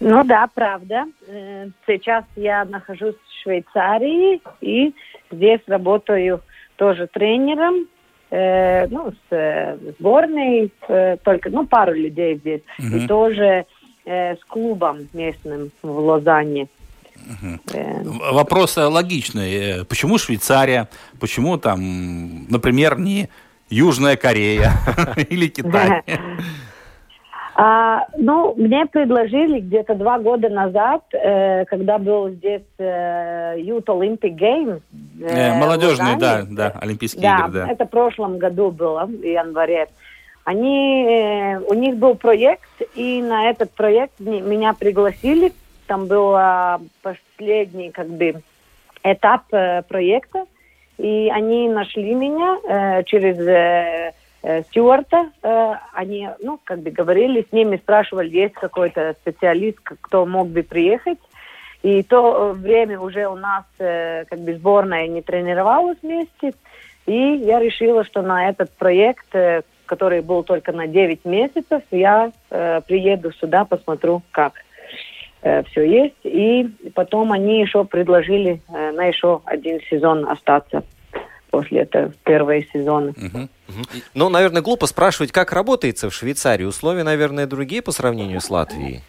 [0.00, 1.04] Ну да, правда.
[1.28, 4.94] Э, сейчас я нахожусь в Швейцарии и
[5.30, 6.40] здесь работаю
[6.76, 7.86] тоже тренером,
[8.30, 12.96] э, ну, с э, сборной, э, только, ну, пару людей здесь, угу.
[12.96, 13.66] и тоже
[14.06, 16.68] э, с клубом местным в Лозанне.
[17.16, 17.60] Угу.
[17.74, 18.02] Э.
[18.32, 19.84] Вопрос логичный.
[19.84, 20.88] Почему Швейцария?
[21.20, 23.28] Почему там, например, не
[23.68, 24.72] Южная Корея
[25.28, 26.02] или Китай?
[27.62, 34.34] А, ну, мне предложили где-то два года назад, э, когда был здесь э, Youth Olympic
[34.34, 34.80] Games.
[35.20, 37.70] Э, молодежные, да, да, Олимпийские да, игры, да.
[37.70, 39.88] это в прошлом году было, в январе.
[40.44, 45.52] Они, э, у них был проект, и на этот проект меня пригласили.
[45.86, 48.40] Там был э, последний, как бы,
[49.02, 50.46] этап э, проекта.
[50.96, 53.38] И они нашли меня э, через...
[53.38, 55.30] Э, э, Стюарта.
[55.42, 60.62] Э, они, ну, как бы говорили с ними, спрашивали, есть какой-то специалист, кто мог бы
[60.62, 61.18] приехать.
[61.82, 66.52] И то время уже у нас э, как бы сборная не тренировалась вместе.
[67.06, 72.32] И я решила, что на этот проект, э, который был только на 9 месяцев, я
[72.50, 74.52] э, приеду сюда, посмотрю, как
[75.42, 76.20] э, все есть.
[76.22, 80.84] И потом они еще предложили э, на еще один сезон остаться
[81.50, 83.10] после этого первого сезона.
[83.10, 83.48] Угу.
[84.14, 86.64] Ну, наверное, глупо спрашивать, как работается в Швейцарии.
[86.64, 89.02] Условия, наверное, другие по сравнению с Латвией.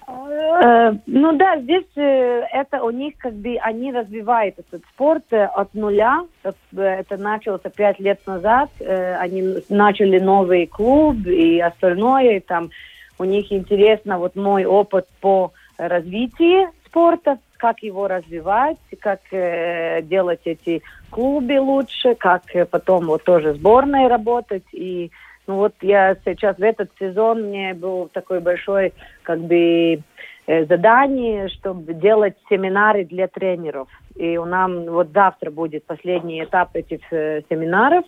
[0.64, 5.46] Э, ну да, здесь э, это у них как бы они развивают этот спорт э,
[5.46, 6.24] от нуля.
[6.44, 8.70] Это началось пять лет назад.
[8.80, 12.38] Они начали новый клуб и остальное.
[12.38, 12.70] И там
[13.18, 20.40] у них интересно вот мой опыт по развитию спорта как его развивать, как э, делать
[20.46, 24.66] эти клубы лучше, как э, потом вот тоже сборной работать.
[24.72, 25.12] И
[25.46, 30.02] ну вот я сейчас в этот сезон мне был такой большой как бы
[30.48, 33.90] э, задание, чтобы делать семинары для тренеров.
[34.16, 38.06] И у нас вот завтра будет последний этап этих э, семинаров.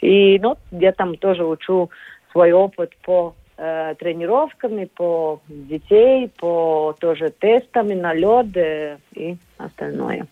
[0.00, 1.90] И ну, я там тоже учу
[2.32, 10.26] свой опыт по э, тренировками по детей, по тоже тестами на лед э, и остальное.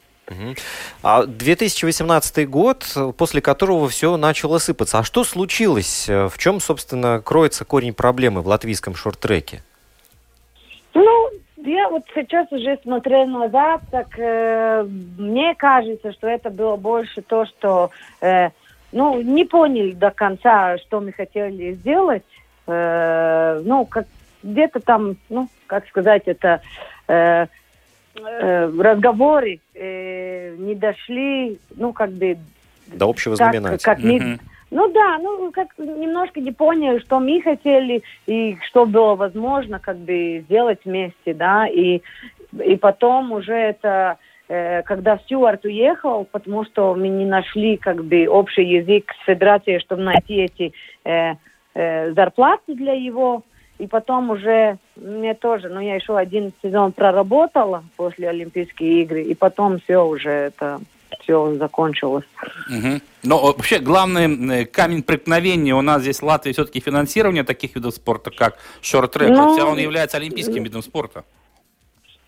[1.03, 2.85] А 2018 год,
[3.17, 4.99] после которого все начало сыпаться.
[4.99, 6.09] А что случилось?
[6.09, 9.63] В чем, собственно, кроется корень проблемы в латвийском шорт-треке?
[10.95, 11.31] Ну,
[11.67, 14.85] я вот сейчас уже смотрю назад, так э,
[15.19, 18.51] мне кажется, что это было больше то, что э,
[18.93, 22.23] ну, не поняли до конца, что мы хотели сделать
[22.67, 24.07] э, ну, как
[24.43, 26.61] где-то там, ну, как сказать, это
[27.09, 27.47] э,
[28.15, 32.39] э, разговоры э, не дошли, ну, как бы...
[32.87, 33.79] До общего знаменателя.
[33.79, 34.41] Как, как mm-hmm.
[34.71, 39.97] Ну да, ну как немножко не поняли, что мы хотели и что было возможно как
[39.97, 42.03] бы сделать вместе, да, и,
[42.65, 48.27] и потом уже это, э, когда Стюарт уехал, потому что мы не нашли как бы
[48.27, 50.73] общий язык с федерацией, чтобы найти эти
[51.05, 51.35] э,
[51.77, 53.43] э, зарплаты для его.
[53.79, 59.35] И потом уже мне тоже, ну я еще один сезон проработала после Олимпийских игр, и
[59.35, 60.81] потом все уже это
[61.21, 62.25] все закончилось.
[62.71, 63.01] Угу.
[63.25, 68.31] Но вообще главный камень преткновения у нас здесь в Латвии все-таки финансирование таких видов спорта,
[68.31, 71.25] как шорт-трек, ну, хотя он является олимпийским видом спорта.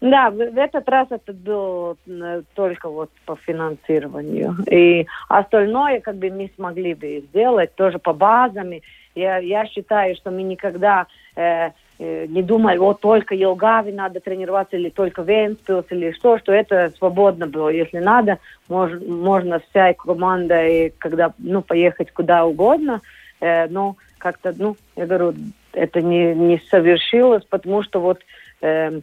[0.00, 4.56] Да, в, этот раз это было э, только вот по финансированию.
[4.70, 8.70] И остальное, как бы, мы смогли бы сделать тоже по базам.
[9.18, 14.76] Я, я считаю, что мы никогда э, э, не думали, вот только Елгави надо тренироваться,
[14.76, 17.68] или только Венспилс, или что, что это свободно было.
[17.68, 23.00] Если надо, мож, можно вся команда, и когда, ну, поехать куда угодно.
[23.40, 25.34] Э, но как-то, ну, я говорю,
[25.72, 28.20] это не, не совершилось, потому что вот...
[28.60, 29.00] Э,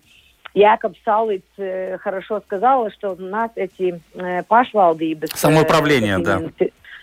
[0.58, 5.32] Якоб Салыц э, хорошо сказала, что у нас эти э, пашвалдības...
[5.36, 6.42] Самоуправление, э, да.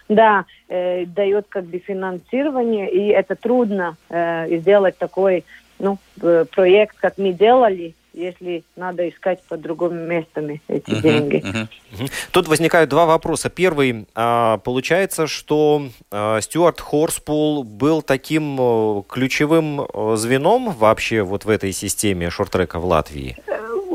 [0.09, 5.45] Да, э, дает как бы финансирование, и это трудно э, сделать такой
[5.79, 11.37] ну, э, проект, как мы делали, если надо искать по другим местам эти uh-huh, деньги.
[11.37, 12.11] Uh-huh.
[12.31, 13.49] Тут возникают два вопроса.
[13.49, 19.87] Первый, а, получается, что а, Стюарт Хорспул был таким ключевым
[20.17, 23.37] звеном вообще вот в этой системе шорт-трека в Латвии?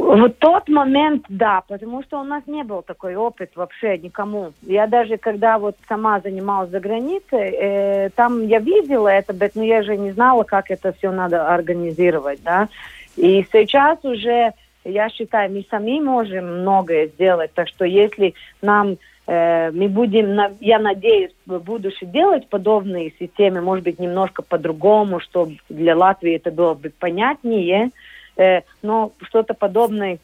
[0.07, 4.53] В тот момент, да, потому что у нас не был такой опыт вообще никому.
[4.61, 9.83] Я даже когда вот сама занималась за границей, э, там я видела это, но я
[9.83, 12.69] же не знала, как это все надо организировать, да.
[13.17, 14.53] И сейчас уже,
[14.85, 17.51] я считаю, мы сами можем многое сделать.
[17.53, 18.95] Так что если нам
[19.27, 25.57] э, мы будем, я надеюсь, в будущем делать подобные системы, может быть, немножко по-другому, чтобы
[25.67, 27.91] для Латвии это было бы понятнее,
[28.37, 30.19] э, но что-то подобное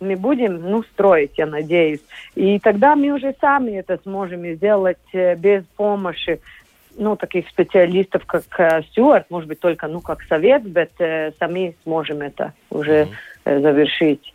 [0.00, 2.00] мы будем, ну, строить, я надеюсь.
[2.34, 6.40] И тогда мы уже сами это сможем сделать э, без помощи
[6.96, 11.76] ну, таких специалистов, как э, Стюарт, может быть, только, ну, как совет, но э, сами
[11.82, 13.08] сможем это уже
[13.44, 14.32] э, завершить.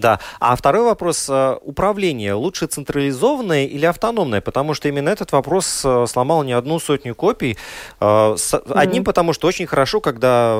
[0.00, 0.18] Да.
[0.40, 1.26] А второй вопрос.
[1.28, 4.40] Э, управление лучше централизованное или автономное?
[4.40, 7.58] Потому что именно этот вопрос э, сломал не одну сотню копий.
[8.00, 8.34] Э,
[8.70, 9.04] одним, mm-hmm.
[9.04, 10.54] потому что очень хорошо, когда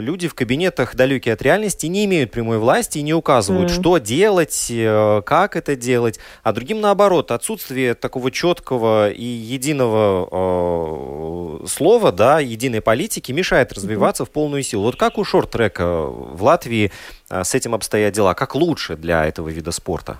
[0.00, 3.80] люди в кабинетах, далекие от реальности, не имеют прямой власти и не указывают, mm-hmm.
[3.80, 4.72] что делать,
[5.24, 6.18] как это делать.
[6.42, 10.26] А другим, наоборот, отсутствие такого четкого и единого
[11.66, 14.26] слова, да, единой политики мешает развиваться mm-hmm.
[14.26, 14.82] в полную силу.
[14.84, 16.90] Вот как у шорт-трека в Латвии
[17.28, 18.34] с этим обстоят дела?
[18.34, 20.18] Как лучше для этого вида спорта?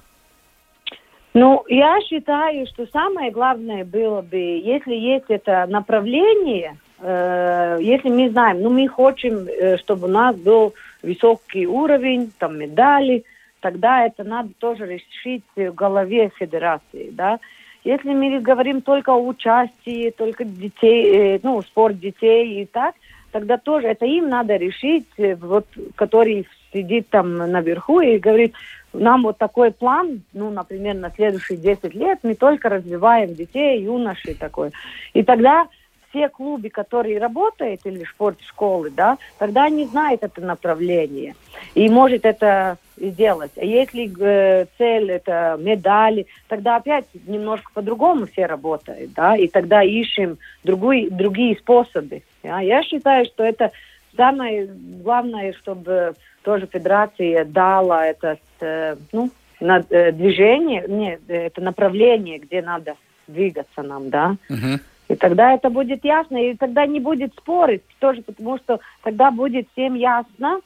[1.38, 8.31] Ну, я считаю, что самое главное было бы, если есть это направление, э, если мы
[8.31, 13.25] знаем, ну, мы хотим, э, чтобы у нас был высокий уровень, там, медали,
[13.61, 17.38] тогда это надо тоже решить в голове федерации, да.
[17.85, 22.95] Если мы говорим только о участии, только детей, э, ну, спорт детей и так,
[23.31, 25.66] тогда тоже это им надо решить, э, вот,
[25.97, 28.55] который сидит там наверху и говорит,
[28.92, 34.35] нам вот такой план, ну, например, на следующие 10 лет мы только развиваем детей, юношей
[34.35, 34.72] такой.
[35.12, 35.68] И тогда
[36.11, 41.35] все клубы, которые работают, или спортшколы, да, тогда они знают это направление
[41.74, 43.52] и может это сделать.
[43.57, 49.83] А если э, цель это медали, тогда опять немножко по-другому все работают, да, и тогда
[49.83, 52.22] ищем другой, другие способы.
[52.42, 52.61] Да.
[52.61, 53.72] Я считаю, что это
[54.16, 56.14] самое главное, чтобы
[56.46, 62.94] тоже федерация дала это э, ну, на, э, движение, нет, это направление, где надо
[63.26, 64.37] двигаться нам, да.
[64.48, 64.78] Uh-huh.
[65.09, 69.66] И тогда это будет ясно, и тогда не будет спорить тоже, потому что тогда будет
[69.72, 70.61] всем ясно,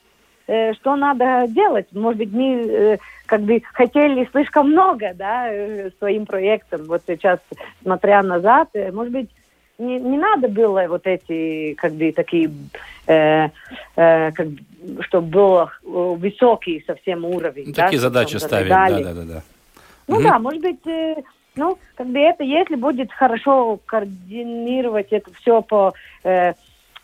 [0.47, 1.87] э, что надо делать.
[1.93, 6.85] Может быть, мы э, как бы хотели слишком много, да, э, своим проектом.
[6.85, 7.39] Вот сейчас,
[7.83, 9.31] смотря назад, может быть,
[9.81, 12.51] не, не надо было вот эти, как бы, такие,
[13.07, 13.49] э,
[13.97, 14.47] э, как,
[15.07, 15.69] чтобы был
[16.17, 17.65] высокий совсем уровень.
[17.69, 19.43] Ну, да, такие задачи ставить, да, да, да, да.
[20.07, 20.25] Ну угу.
[20.25, 21.23] да, может быть, э,
[21.57, 26.53] ну, как бы это, если будет хорошо координировать это все по э,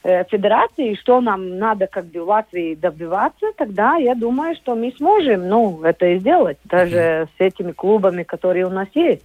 [0.02, 4.92] э, федерации, что нам надо как бы в Латвии добиваться, тогда я думаю, что мы
[4.96, 9.22] сможем, ну, это сделать, даже mm с этими клубами, которые у нас есть.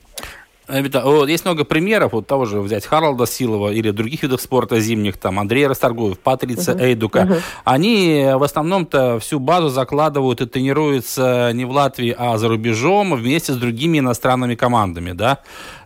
[0.70, 5.40] Есть много примеров, вот того же взять Харлда Силова или других видов спорта зимних, там
[5.40, 6.84] Андрея Расторгуев, Патрица uh-huh.
[6.84, 7.20] Эйдука.
[7.20, 7.42] Uh-huh.
[7.66, 13.54] Они в основном-то всю базу закладывают и тренируются не в Латвии, а за рубежом вместе
[13.54, 15.40] с другими иностранными командами, да.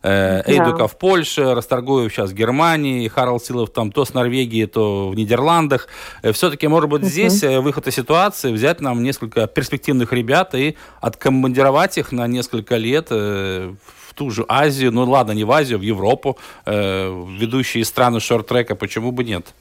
[0.03, 0.87] Э, Эйдука yeah.
[0.87, 5.87] в Польше, Расторгуев сейчас в Германии, Харалд Силов там то с Норвегии, то в Нидерландах.
[6.21, 7.09] Э, Все-таки, может быть, uh-huh.
[7.09, 12.77] здесь э, выход из ситуации, взять нам несколько перспективных ребят и откомандировать их на несколько
[12.77, 18.19] лет в ту же Азию, ну ладно, не в Азию, в Европу, э, ведущие страны
[18.19, 19.53] шорт-трека, почему бы нет?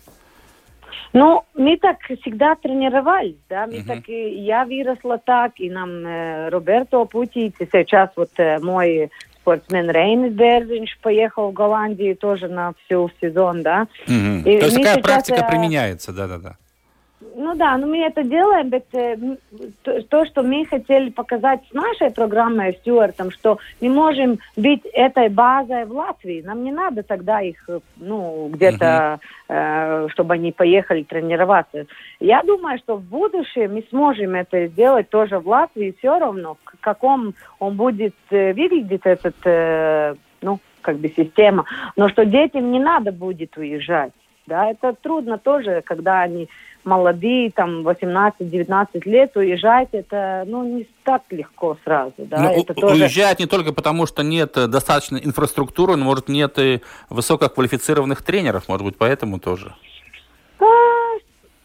[1.12, 3.86] Ну, мы так всегда тренировались, да, мы uh-huh.
[3.86, 9.10] так, и, я выросла так, и нам э, Роберто Путиц, и сейчас вот э, мой
[9.40, 13.86] спортсмен Рейнис Берзинш поехал в Голландию тоже на всю сезон, да.
[14.08, 14.40] Uh-huh.
[14.40, 16.56] И То есть такая сейчас, практика э, применяется, да-да-да.
[17.36, 19.16] Ну да, ну мы это делаем, bet, э,
[19.82, 25.28] то, то, что мы хотели показать с нашей программой Стюартом, что мы можем быть этой
[25.28, 26.42] базой в Латвии.
[26.42, 31.86] Нам не надо тогда их, э, ну, где-то, э, чтобы они поехали тренироваться.
[32.20, 36.80] Я думаю, что в будущем мы сможем это сделать тоже в Латвии все равно, в
[36.80, 41.64] каком он будет э, выглядеть этот, э, ну, как бы система.
[41.96, 44.12] Но что детям не надо будет уезжать.
[44.46, 46.50] Да, это трудно тоже, когда они
[46.84, 52.40] молодые, там, 18-19 лет, уезжать, это, ну, не так легко сразу, да.
[52.40, 52.94] Ну, это тоже...
[52.94, 56.80] Уезжать не только потому, что нет э, достаточной инфраструктуры, но, может, нет и
[57.10, 59.74] высококвалифицированных тренеров, может быть, поэтому тоже?
[60.58, 60.64] А,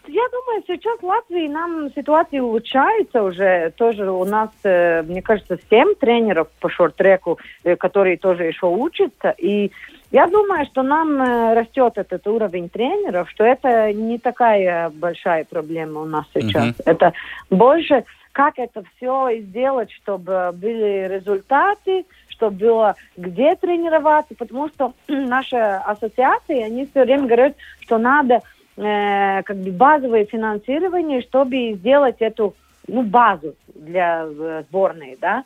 [0.08, 3.72] я думаю, сейчас в Латвии нам ситуация улучшается уже.
[3.78, 9.36] Тоже у нас, э, мне кажется, 7 тренеров по шорт-треку, э, которые тоже еще учатся.
[9.38, 9.72] И
[10.12, 16.02] я думаю, что нам э, растет этот уровень тренеров, что это не такая большая проблема
[16.02, 16.66] у нас сейчас.
[16.66, 16.84] Mm-hmm.
[16.86, 17.14] Это
[17.50, 25.58] больше, как это все сделать, чтобы были результаты, чтобы было где тренироваться, потому что наши
[25.58, 28.42] ассоциации, они все время говорят, что надо
[28.78, 32.56] э, как бы базовое финансирование, чтобы сделать эту
[32.88, 35.44] ну, базу для э, сборной, да.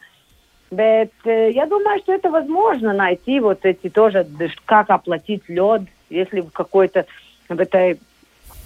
[0.74, 4.28] Bet, э, я думаю, что это возможно найти вот эти тоже,
[4.66, 7.06] как оплатить лед, если в какой-то
[7.50, 8.00] в этой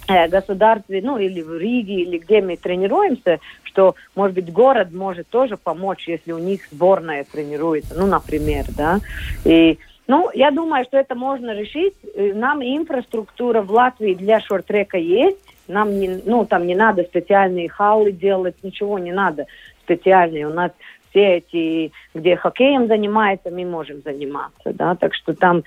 [0.08, 5.28] э, государстве, ну или в Риге, или где мы тренируемся, что, может быть, город может
[5.28, 8.98] тоже помочь, если у них сборная тренируется, ну, например, да.
[9.44, 9.78] И
[10.08, 11.94] ну, я думаю, что это можно решить.
[12.14, 15.36] Э, нам инфраструктура в Латвии для шорт-трека есть.
[15.68, 19.46] Нам не, ну, там не надо специальные хаулы делать, ничего не надо
[19.84, 20.48] специальные.
[20.48, 20.72] У нас
[21.10, 25.62] все эти, где хоккеем занимается, мы можем заниматься, да, так что там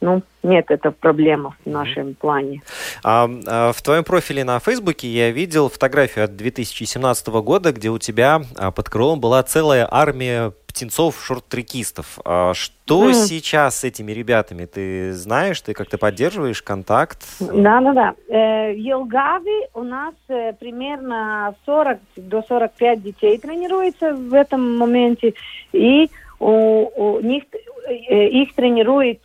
[0.00, 2.60] ну, нет, это проблема в нашем плане.
[3.02, 7.98] А, а, в твоем профиле на Фейсбуке я видел фотографию от 2017 года, где у
[7.98, 12.18] тебя а, под крылом была целая армия птенцов шорт-трекистов.
[12.24, 13.14] А что mm.
[13.14, 14.66] сейчас с этими ребятами?
[14.66, 17.24] Ты знаешь, ты как-то поддерживаешь контакт?
[17.40, 18.14] Да, да, да.
[18.28, 25.32] Э, в Елгаве у нас э, примерно 40 до 45 детей тренируется в этом моменте.
[25.72, 27.44] И у, у них
[27.86, 29.22] Э, их тренирует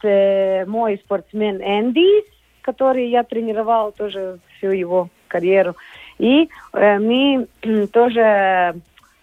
[0.68, 2.24] мой спортсмен Энди,
[2.62, 5.76] который я тренировал тоже всю его карьеру.
[6.20, 7.48] И э, мы
[7.92, 8.76] тоже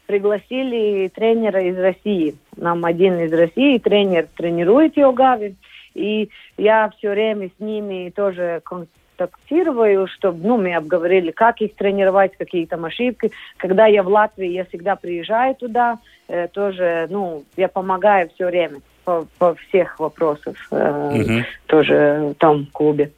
[0.09, 2.35] пригласили тренера из России.
[2.57, 5.55] Нам один из России тренер тренирует йогави.
[5.95, 12.33] И я все время с ними тоже контактирую, чтобы ну, мы обговорили, как их тренировать,
[12.39, 13.33] какие там ошибки.
[13.59, 18.81] Когда я в Латвии, я всегда приезжаю туда, э, тоже, ну, я помогаю все время
[19.05, 21.45] по, по всех вопросах э, угу.
[21.67, 23.11] тоже в том клубе.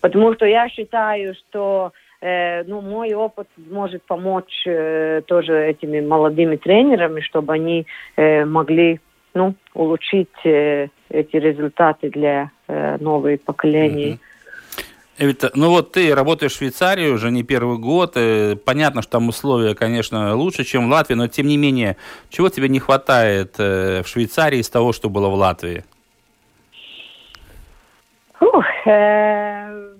[0.00, 6.56] Потому что я считаю, что э, ну, мой опыт может помочь э, тоже этими молодыми
[6.56, 9.00] тренерами, чтобы они э, могли
[9.34, 14.12] ну, улучшить э, эти результаты для э, новых поколений.
[14.14, 14.20] Угу.
[15.20, 18.12] Эвита, ну вот ты работаешь в Швейцарии уже не первый год.
[18.16, 21.96] И понятно, что там условия, конечно, лучше, чем в Латвии, но тем не менее,
[22.30, 25.84] чего тебе не хватает э, в Швейцарии из того, что было в Латвии?
[28.40, 28.77] Ух, э,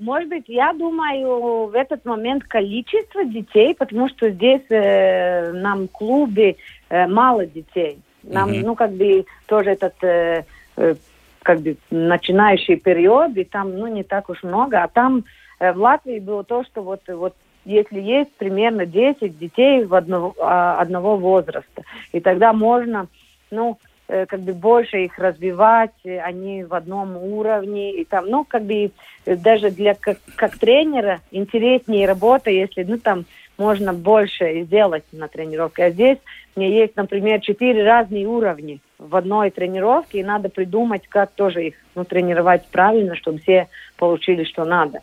[0.00, 5.90] может быть, я думаю, в этот момент количество детей, потому что здесь э, нам в
[5.90, 6.56] клубе
[6.88, 7.98] э, мало детей.
[8.22, 8.62] Нам, mm-hmm.
[8.64, 10.44] ну, как бы тоже этот э,
[10.76, 10.94] э
[11.42, 15.24] как бы начинающий период, и там, ну, не так уж много, а там
[15.60, 17.34] э, в Латвии было то, что вот, вот
[17.64, 23.06] если есть примерно 10 детей в одного, а, одного возраста, и тогда можно,
[23.50, 28.62] ну, э, как бы больше их развивать, они в одном уровне, и там, ну, как
[28.62, 28.90] бы
[29.26, 33.26] даже для как, как тренера интереснее работа, если, ну, там
[33.58, 35.84] можно больше сделать на тренировке.
[35.84, 36.18] А здесь
[36.56, 41.66] у меня есть, например, четыре разные уровня в одной тренировке, и надо придумать, как тоже
[41.66, 45.00] их ну, тренировать правильно, чтобы все получили, что надо.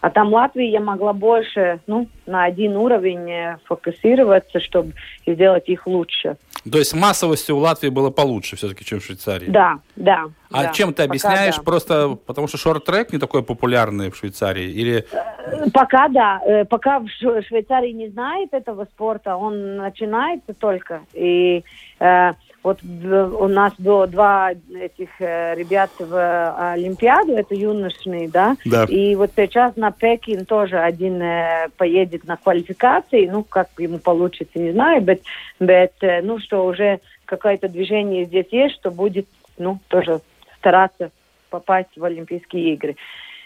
[0.00, 4.94] А там Латвии я могла больше ну, на один уровень э, фокусироваться, чтобы
[5.26, 6.36] сделать их лучше.
[6.70, 9.50] То есть массовости у Латвии было получше все-таки, чем в Швейцарии?
[9.50, 10.26] Да, да.
[10.50, 11.56] А да, чем ты объясняешь?
[11.56, 11.62] да.
[11.62, 14.70] Просто потому что шорт-трек не такой популярный в Швейцарии?
[14.70, 15.06] Или...
[15.12, 16.40] Э, пока да.
[16.44, 21.02] Э, пока в Швейцарии не знает этого спорта, он начинается только.
[21.12, 21.62] И
[21.98, 22.32] э,
[22.62, 28.56] вот у нас было два этих э, ребят в э, Олимпиаду, это юношные, да?
[28.66, 28.84] Да.
[28.84, 34.58] И вот сейчас на Пекин тоже один э, поедет на квалификации, ну, как ему получится,
[34.58, 35.22] не знаю, but,
[35.58, 40.20] but, э, ну, что уже какое-то движение здесь есть, что будет, ну, тоже
[40.58, 41.10] стараться
[41.48, 42.96] попасть в Олимпийские игры.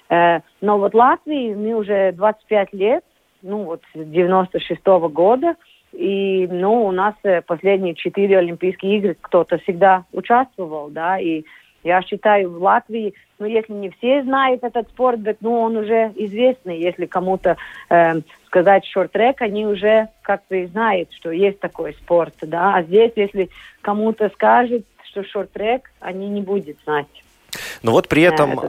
[0.09, 3.05] Э, но вот Латвии мы уже 25 лет
[3.45, 5.55] ну, вот с 96 -го года.
[5.97, 11.45] И, ну, у нас э, последние четыре Олимпийские игры кто-то всегда участвовал, да, и
[11.85, 16.13] я считаю, в Латвии, ну, если не все знают этот спорт, так, ну, он уже
[16.17, 16.81] известный.
[16.81, 17.59] Если кому-то
[17.91, 22.75] э, сказать шорт-трек, они уже как-то знают, что есть такой спорт, да.
[22.77, 23.51] А здесь, если
[23.83, 27.24] кому-то скажет, что шорт-трек, они не будут знать.
[27.83, 28.61] Но вот при этом,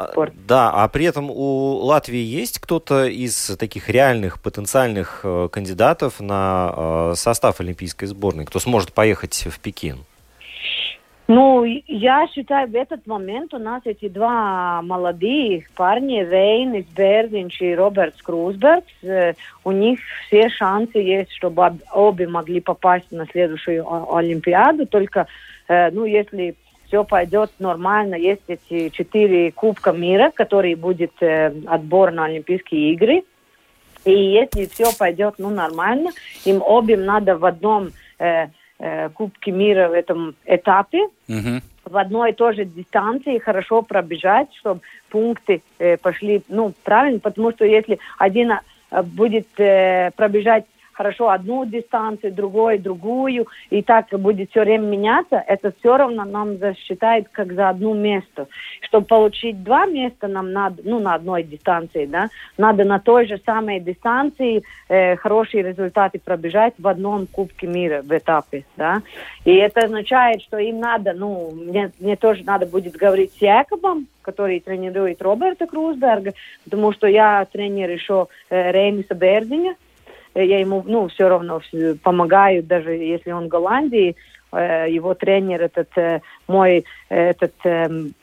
[0.48, 6.74] да, а при этом у Латвии есть кто-то из таких реальных потенциальных э, кандидатов на
[6.76, 10.06] э, состав олимпийской сборной, кто сможет поехать в Пекин?
[11.28, 17.74] Ну, я считаю, в этот момент у нас эти два молодые парни, Рейнис Бердинч и
[17.74, 19.34] Роберт Крузбергс, э,
[19.64, 23.84] у них все шансы есть, чтобы обе могли попасть на следующую
[24.16, 25.26] Олимпиаду, только,
[25.68, 26.54] э, ну, если
[26.96, 33.24] все пойдет нормально, есть эти четыре Кубка мира, которые будет э, отбор на Олимпийские игры,
[34.06, 36.12] и если все пойдет, ну, нормально,
[36.46, 38.48] им обеим надо в одном э,
[38.80, 41.62] э, Кубке мира в этом этапе, угу.
[41.84, 44.80] в одной и той же дистанции хорошо пробежать, чтобы
[45.10, 50.64] пункты э, пошли, ну, правильно, потому что если один э, будет э, пробежать
[50.96, 56.58] хорошо одну дистанцию, другой другую, и так будет все время меняться, это все равно нам
[56.58, 58.48] засчитает как за одно место.
[58.82, 63.40] Чтобы получить два места, нам надо, ну, на одной дистанции, да, надо на той же
[63.46, 69.02] самой дистанции э, хорошие результаты пробежать в одном Кубке мира в этапе, да.
[69.44, 74.08] И это означает, что им надо, ну, мне, мне тоже надо будет говорить с Якобом,
[74.22, 76.34] который тренирует Роберта Крузберга,
[76.64, 79.76] потому что я тренер еще э, Реймиса Бердиня,
[80.44, 81.62] я ему, ну, все равно
[82.04, 84.16] помогаю, даже если он в Голландии,
[84.52, 88.14] э, его тренер этот э, мой этот эм,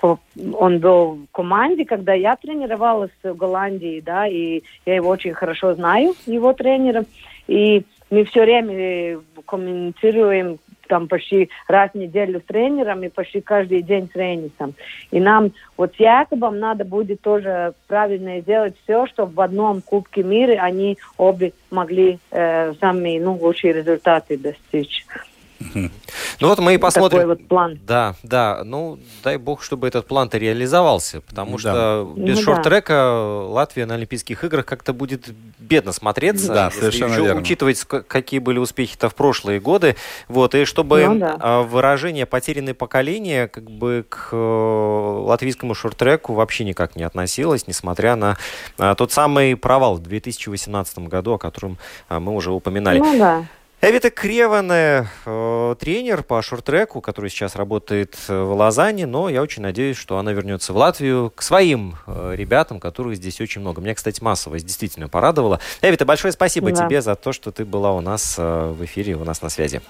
[0.54, 5.74] он был в команде, когда я тренировалась в Голландии, да, и я его очень хорошо
[5.74, 7.04] знаю, его тренера,
[7.48, 10.58] и мы все время э, коммуницируем
[10.88, 14.74] там почти раз в неделю с тренером и почти каждый день с Рейнисом.
[15.10, 20.22] И нам вот с Якобом надо будет тоже правильно сделать все, чтобы в одном Кубке
[20.22, 25.04] мира они обе могли э, самые ну, лучшие результаты достичь.
[26.40, 27.20] Ну вот мы и посмотрим.
[27.20, 27.78] Такой вот план.
[27.86, 28.62] Да, да.
[28.64, 31.58] Ну, дай бог, чтобы этот план-то реализовался, потому да.
[31.58, 33.22] что без ну, шорт-трека да.
[33.48, 36.52] Латвия на Олимпийских играх как-то будет бедно смотреться.
[36.52, 37.40] Да, совершенно еще верно.
[37.40, 39.96] учитывать, какие были успехи-то в прошлые годы.
[40.28, 41.36] Вот, и чтобы ну, да.
[41.40, 48.16] А, выражение «потерянное поколение» как бы к э, латвийскому шорт-треку вообще никак не относилось, несмотря
[48.16, 48.36] на
[48.78, 52.98] а, тот самый провал в 2018 году, о котором а, мы уже упоминали.
[52.98, 53.44] Ну да.
[53.84, 59.60] Эвита Креване, э, тренер по шорт-треку, который сейчас работает э, в Лозанне, но я очень
[59.62, 63.82] надеюсь, что она вернется в Латвию к своим э, ребятам, которых здесь очень много.
[63.82, 65.58] Меня, кстати, массовость действительно порадовала.
[65.80, 66.86] Эвита, большое спасибо да.
[66.86, 69.82] тебе за то, что ты была у нас в эфире, у нас на связи.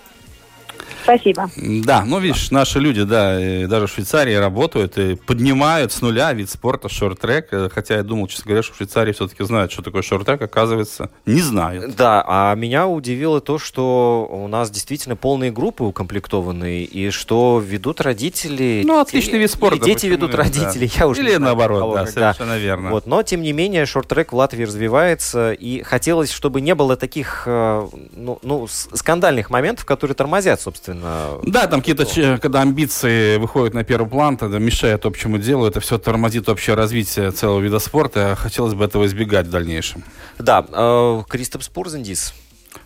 [1.02, 1.50] Спасибо.
[1.56, 6.50] Да, ну видишь, наши люди, да, даже в Швейцарии работают и поднимают с нуля вид
[6.50, 7.48] спорта шорт-трек.
[7.52, 11.10] Э, хотя я думал, честно говоря, что в Швейцарии все-таки знают, что такое шорт-трек, оказывается,
[11.26, 11.96] не знают.
[11.96, 18.00] Да, а меня удивило то, что у нас действительно полные группы укомплектованные, и что ведут
[18.00, 18.82] родители.
[18.84, 19.76] Ну, отличный вид спорта.
[19.76, 20.94] Или дети ведут родителей, да.
[21.00, 22.90] я уже Или наоборот, кого, да, совершенно верно.
[22.90, 27.44] Вот, но, тем не менее, шорт-трек в Латвии развивается, и хотелось, чтобы не было таких
[27.46, 31.52] э, ну, ну, скандальных моментов, которые тормозят, собственно, собственно.
[31.52, 35.98] Да, там какие-то, когда амбиции выходят на первый план, тогда мешает общему делу, это все
[35.98, 38.36] тормозит общее развитие целого вида спорта.
[38.36, 40.04] Хотелось бы этого избегать в дальнейшем.
[40.38, 42.34] Да, э, Кристопс Порзендис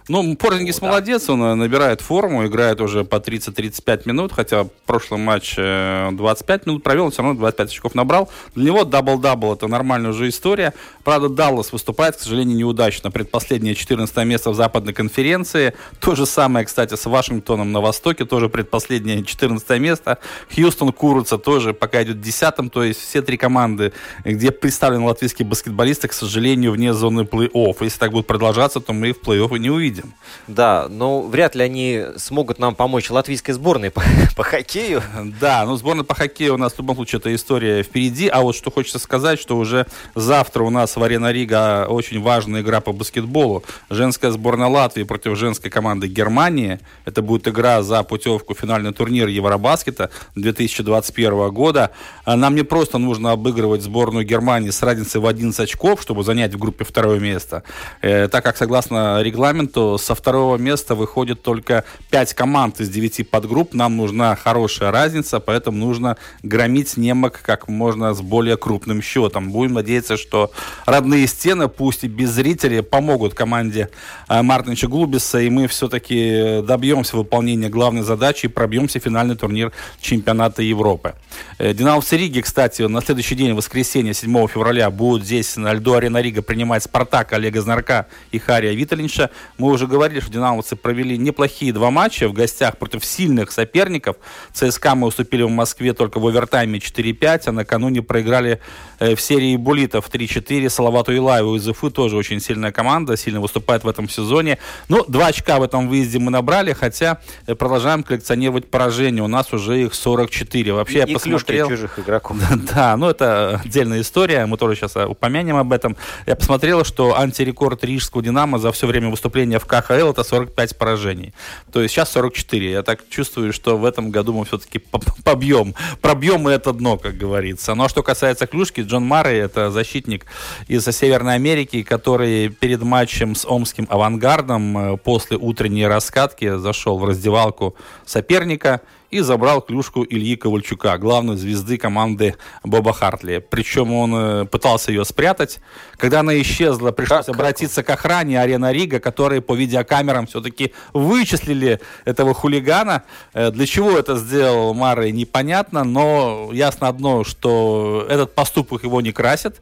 [0.09, 4.71] ну, Порзингис ну, молодец, он э, набирает форму, играет уже по 30-35 минут, хотя в
[4.87, 8.31] прошлом матче 25 э, минут провел, он все равно 25 очков набрал.
[8.55, 10.75] Для него дабл-дабл это нормальная уже история.
[11.03, 13.11] Правда, Даллас выступает, к сожалению, неудачно.
[13.11, 15.75] Предпоследнее 14 место в западной конференции.
[15.99, 20.19] То же самое, кстати, с Вашингтоном на Востоке, тоже предпоследнее 14 место.
[20.55, 23.93] Хьюстон Куруца тоже пока идет десятым, то есть все три команды,
[24.25, 27.77] где представлены латвийские баскетболисты, к сожалению, вне зоны плей-офф.
[27.81, 30.15] Если так будет продолжаться, то мы их в плей-офф не увидим увидим.
[30.47, 34.03] Да, но вряд ли они смогут нам помочь латвийской сборной по,
[34.37, 35.03] по хоккею.
[35.41, 38.29] Да, ну сборная по хоккею у нас в любом случае эта история впереди.
[38.29, 42.63] А вот что хочется сказать, что уже завтра у нас в Арена Рига очень важная
[42.63, 43.65] игра по баскетболу.
[43.91, 46.81] Женская сборная Латвии против женской команды Германии.
[47.05, 51.91] Это будет игра за путевку в финальный турнир Евробаскета 2021 года.
[52.25, 56.55] А нам не просто нужно обыгрывать сборную Германии с разницей в 11 очков, чтобы занять
[56.55, 57.63] в группе второе место.
[58.03, 63.75] Э, так как согласно регламенту со второго места выходит только 5 команд из 9 подгрупп.
[63.75, 69.51] Нам нужна хорошая разница, поэтому нужно громить немок как можно с более крупным счетом.
[69.51, 70.51] Будем надеяться, что
[70.87, 73.89] родные стены, пусть и без зрителей, помогут команде
[74.29, 79.73] э, Мартинча Глубиса, и мы все-таки добьемся выполнения главной задачи и пробьемся в финальный турнир
[80.01, 81.15] чемпионата Европы.
[81.59, 82.07] Э, Динамо в
[82.43, 86.83] кстати, на следующий день, в воскресенье, 7 февраля, будут здесь на льду Арена Рига принимать
[86.83, 89.31] Спартак Олега Знарка и Хария Виталинча.
[89.59, 94.17] Мы уже говорили, что динамовцы провели неплохие два матча в гостях против сильных соперников.
[94.53, 98.61] ЦСКА мы уступили в Москве только в овертайме 4-5, а накануне проиграли
[98.99, 103.85] э, в серии булитов 3-4 Салавату Илаеву из Уфы, тоже очень сильная команда, сильно выступает
[103.85, 104.59] в этом сезоне.
[104.89, 109.23] Ну, два очка в этом выезде мы набрали, хотя э, продолжаем коллекционировать поражения.
[109.23, 110.73] У нас уже их 44.
[110.73, 111.69] Вообще и я посмотрел...
[111.69, 112.37] чужих игроков.
[112.77, 115.97] Да, ну это отдельная история, мы тоже сейчас э, упомянем об этом.
[116.27, 121.35] Я посмотрел, что антирекорд Рижского Динамо за все время выступления в КХЛ это 45 поражений.
[121.73, 122.71] То есть сейчас 44.
[122.71, 124.81] Я так чувствую, что в этом году мы все-таки
[125.25, 127.75] побьем, пробьем это дно, как говорится.
[127.75, 130.27] Ну а что касается клюшки, Джон Марри это защитник
[130.69, 137.05] из Северной Америки, который перед матчем с Омским авангардом э, после утренней раскатки зашел в
[137.05, 138.81] раздевалку соперника
[139.11, 143.39] и забрал клюшку Ильи Ковальчука, главной звезды команды Боба Хартли.
[143.39, 145.59] Причем он э, пытался ее спрятать.
[145.97, 147.99] Когда она исчезла, пришлось как, обратиться как?
[147.99, 153.05] к охране Арена Рига, которые по видеокамерам все-таки вычислили этого хулигана.
[153.33, 159.13] Э, для чего это сделал Мары, непонятно, но ясно одно, что этот поступок его не
[159.13, 159.61] красит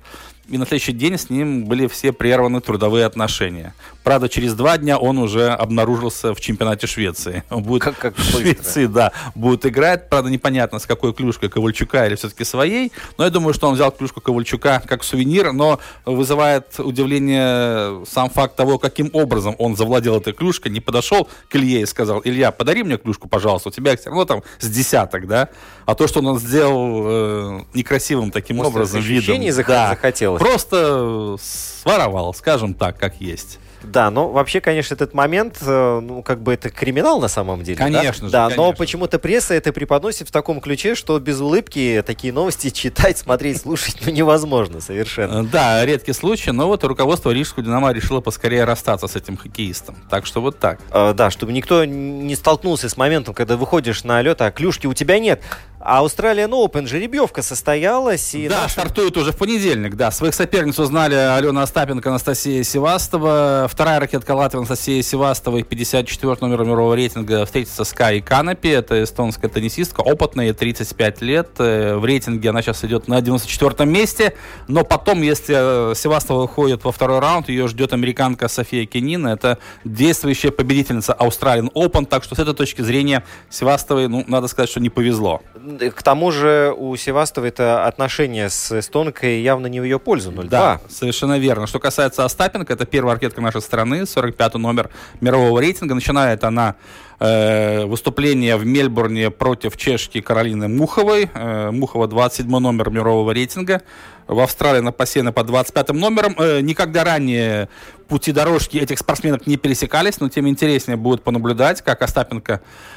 [0.48, 3.74] и на следующий день с ним были все прерваны трудовые отношения.
[4.04, 7.42] Правда, через два дня он уже обнаружился в чемпионате Швеции.
[7.48, 10.10] Он будет как, как в Швеции, да, будет играть.
[10.10, 12.92] Правда, непонятно, с какой клюшкой Ковальчука или все-таки своей.
[13.16, 18.56] Но я думаю, что он взял клюшку Ковальчука как сувенир, но вызывает удивление сам факт
[18.56, 22.82] того, каким образом он завладел этой клюшкой, не подошел к Илье и сказал, Илья, подари
[22.82, 25.48] мне клюшку, пожалуйста, у тебя все равно там с десяток, да?
[25.86, 29.64] А то, что он сделал э, некрасивым таким образом, видом.
[29.66, 30.42] Да, захотел делать.
[30.42, 33.58] Просто своровал, скажем так, как есть.
[33.84, 37.78] Да, но вообще, конечно, этот момент, э, ну, как бы это криминал на самом деле.
[37.78, 38.50] Конечно да?
[38.50, 38.56] же.
[38.56, 43.18] Да, но почему-то пресса это преподносит в таком ключе, что без улыбки такие новости читать,
[43.18, 45.40] смотреть, слушать ну, невозможно совершенно.
[45.40, 49.96] Э, да, редкий случай, но вот руководство Рижского Динамо решило поскорее расстаться с этим хоккеистом.
[50.10, 50.80] Так что вот так.
[50.90, 54.94] А, да, чтобы никто не столкнулся с моментом, когда выходишь на лед, а клюшки у
[54.94, 55.42] тебя нет.
[55.86, 58.34] А Australian Open жеребьевка состоялась.
[58.34, 58.72] И да, наши...
[58.72, 60.10] стартует уже в понедельник, да.
[60.10, 63.68] Своих соперниц узнали Алена Остапенко, Анастасия Севастова.
[63.70, 68.68] Вторая ракетка Латвии Анастасия Севастова, 54 номер мирового рейтинга, встретится с Кай Канапи.
[68.68, 71.50] Это эстонская теннисистка, опытная, 35 лет.
[71.58, 74.32] Э, в рейтинге она сейчас идет на 94 месте.
[74.68, 79.28] Но потом, если э, Севастова выходит во второй раунд, ее ждет американка София Кенина.
[79.28, 82.06] Это действующая победительница Australian Open.
[82.06, 85.42] Так что с этой точки зрения Севастовой, ну, надо сказать, что не повезло.
[85.78, 90.48] К тому же у Севастова это отношение с эстонкой явно не в ее пользу, 0-2.
[90.48, 91.66] Да, совершенно верно.
[91.66, 95.94] Что касается Остапенко, это первая ракетка нашей страны, 45 номер мирового рейтинга.
[95.94, 96.76] Начинает она
[97.20, 101.30] э, выступление в Мельбурне против чешки Каролины Муховой.
[101.34, 103.82] Э, Мухова 27 номер мирового рейтинга.
[104.26, 106.34] В Австралии на посеяна по 25 номерам.
[106.38, 107.68] Э, никогда ранее
[108.08, 112.93] пути дорожки этих спортсменок не пересекались, но тем интереснее будет понаблюдать, как Остапенко Э,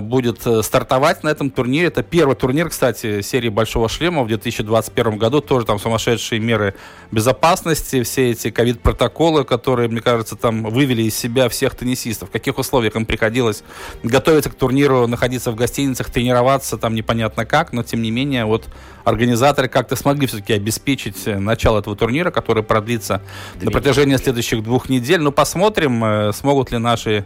[0.00, 1.86] будет э, стартовать на этом турнире.
[1.86, 5.40] Это первый турнир, кстати, серии Большого шлема в 2021 году.
[5.40, 6.74] Тоже там сумасшедшие меры
[7.12, 12.30] безопасности, все эти ковид-протоколы, которые, мне кажется, там вывели из себя всех теннисистов.
[12.30, 13.62] В каких условиях им приходилось
[14.02, 18.66] готовиться к турниру, находиться в гостиницах, тренироваться там непонятно как, но тем не менее вот
[19.04, 23.22] организаторы как-то смогли все-таки обеспечить э, начало этого турнира, который продлится
[23.54, 25.20] Две на протяжении следующих двух недель.
[25.20, 27.24] Ну, посмотрим, смогут ли наши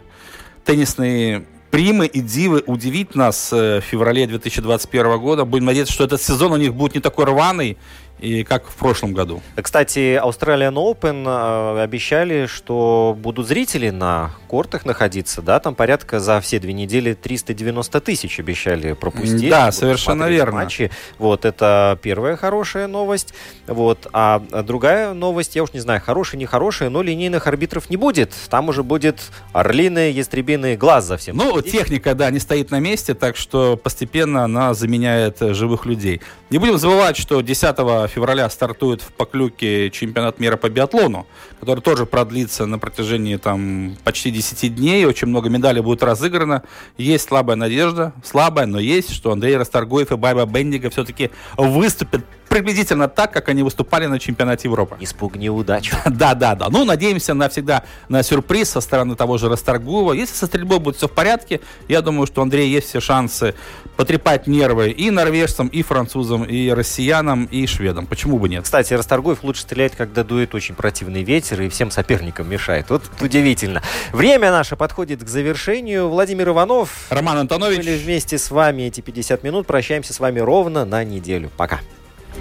[0.63, 1.45] теннисные
[1.75, 5.43] примы и дивы удивить нас э, в феврале 2021 года.
[5.43, 7.77] Будем надеяться, что этот сезон у них будет не такой рваный,
[8.17, 9.41] и как в прошлом году.
[9.61, 16.39] Кстати, Australian Open э, обещали, что будут зрители на кортах находиться, да, там порядка за
[16.39, 19.49] все две недели 390 тысяч обещали пропустить.
[19.49, 20.59] Да, совершенно верно.
[20.59, 20.91] Матчи.
[21.17, 23.33] Вот, это первая хорошая новость.
[23.67, 28.31] Вот, а другая новость, я уж не знаю, хорошая, нехорошая, но линейных арбитров не будет.
[28.49, 29.19] Там уже будет
[29.51, 31.35] орлиный, ястребиный глаз за всем.
[31.35, 31.73] Ну, следить.
[31.73, 36.21] техника, да, не стоит на месте, так что постепенно она заменяет живых людей.
[36.49, 37.75] Не будем забывать, что 10
[38.09, 41.27] февраля стартует в Поклюке чемпионат мира по биатлону,
[41.59, 45.05] который тоже продлится на протяжении там почти 10 дней.
[45.05, 46.63] Очень много медалей будет разыграно.
[46.97, 52.25] Есть слабая надежда, слабая, но есть, что Андрей Расторгуев и Байба Бендига все-таки выступят
[52.55, 54.95] приблизительно так, как они выступали на чемпионате Европы.
[54.97, 55.93] Не спугни удачу.
[56.05, 56.69] Да, да, да.
[56.69, 60.13] Ну, надеемся навсегда на сюрприз со стороны того же Расторгуева.
[60.13, 63.55] Если со стрельбой будет все в порядке, я думаю, что у Андрея есть все шансы
[63.97, 68.07] потрепать нервы и норвежцам, и французам, и россиянам, и шведам.
[68.07, 68.63] Почему бы нет?
[68.63, 72.89] Кстати, Расторгуев лучше стреляет, когда дует очень противный ветер и всем соперникам мешает.
[72.89, 73.81] Вот удивительно.
[74.13, 76.07] Время наше подходит к завершению.
[76.07, 77.07] Владимир Иванов.
[77.09, 77.79] Роман Антонович.
[77.79, 79.67] Были вместе с вами эти 50 минут.
[79.67, 81.51] Прощаемся с вами ровно на неделю.
[81.57, 81.81] Пока.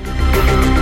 [0.02, 0.73] Música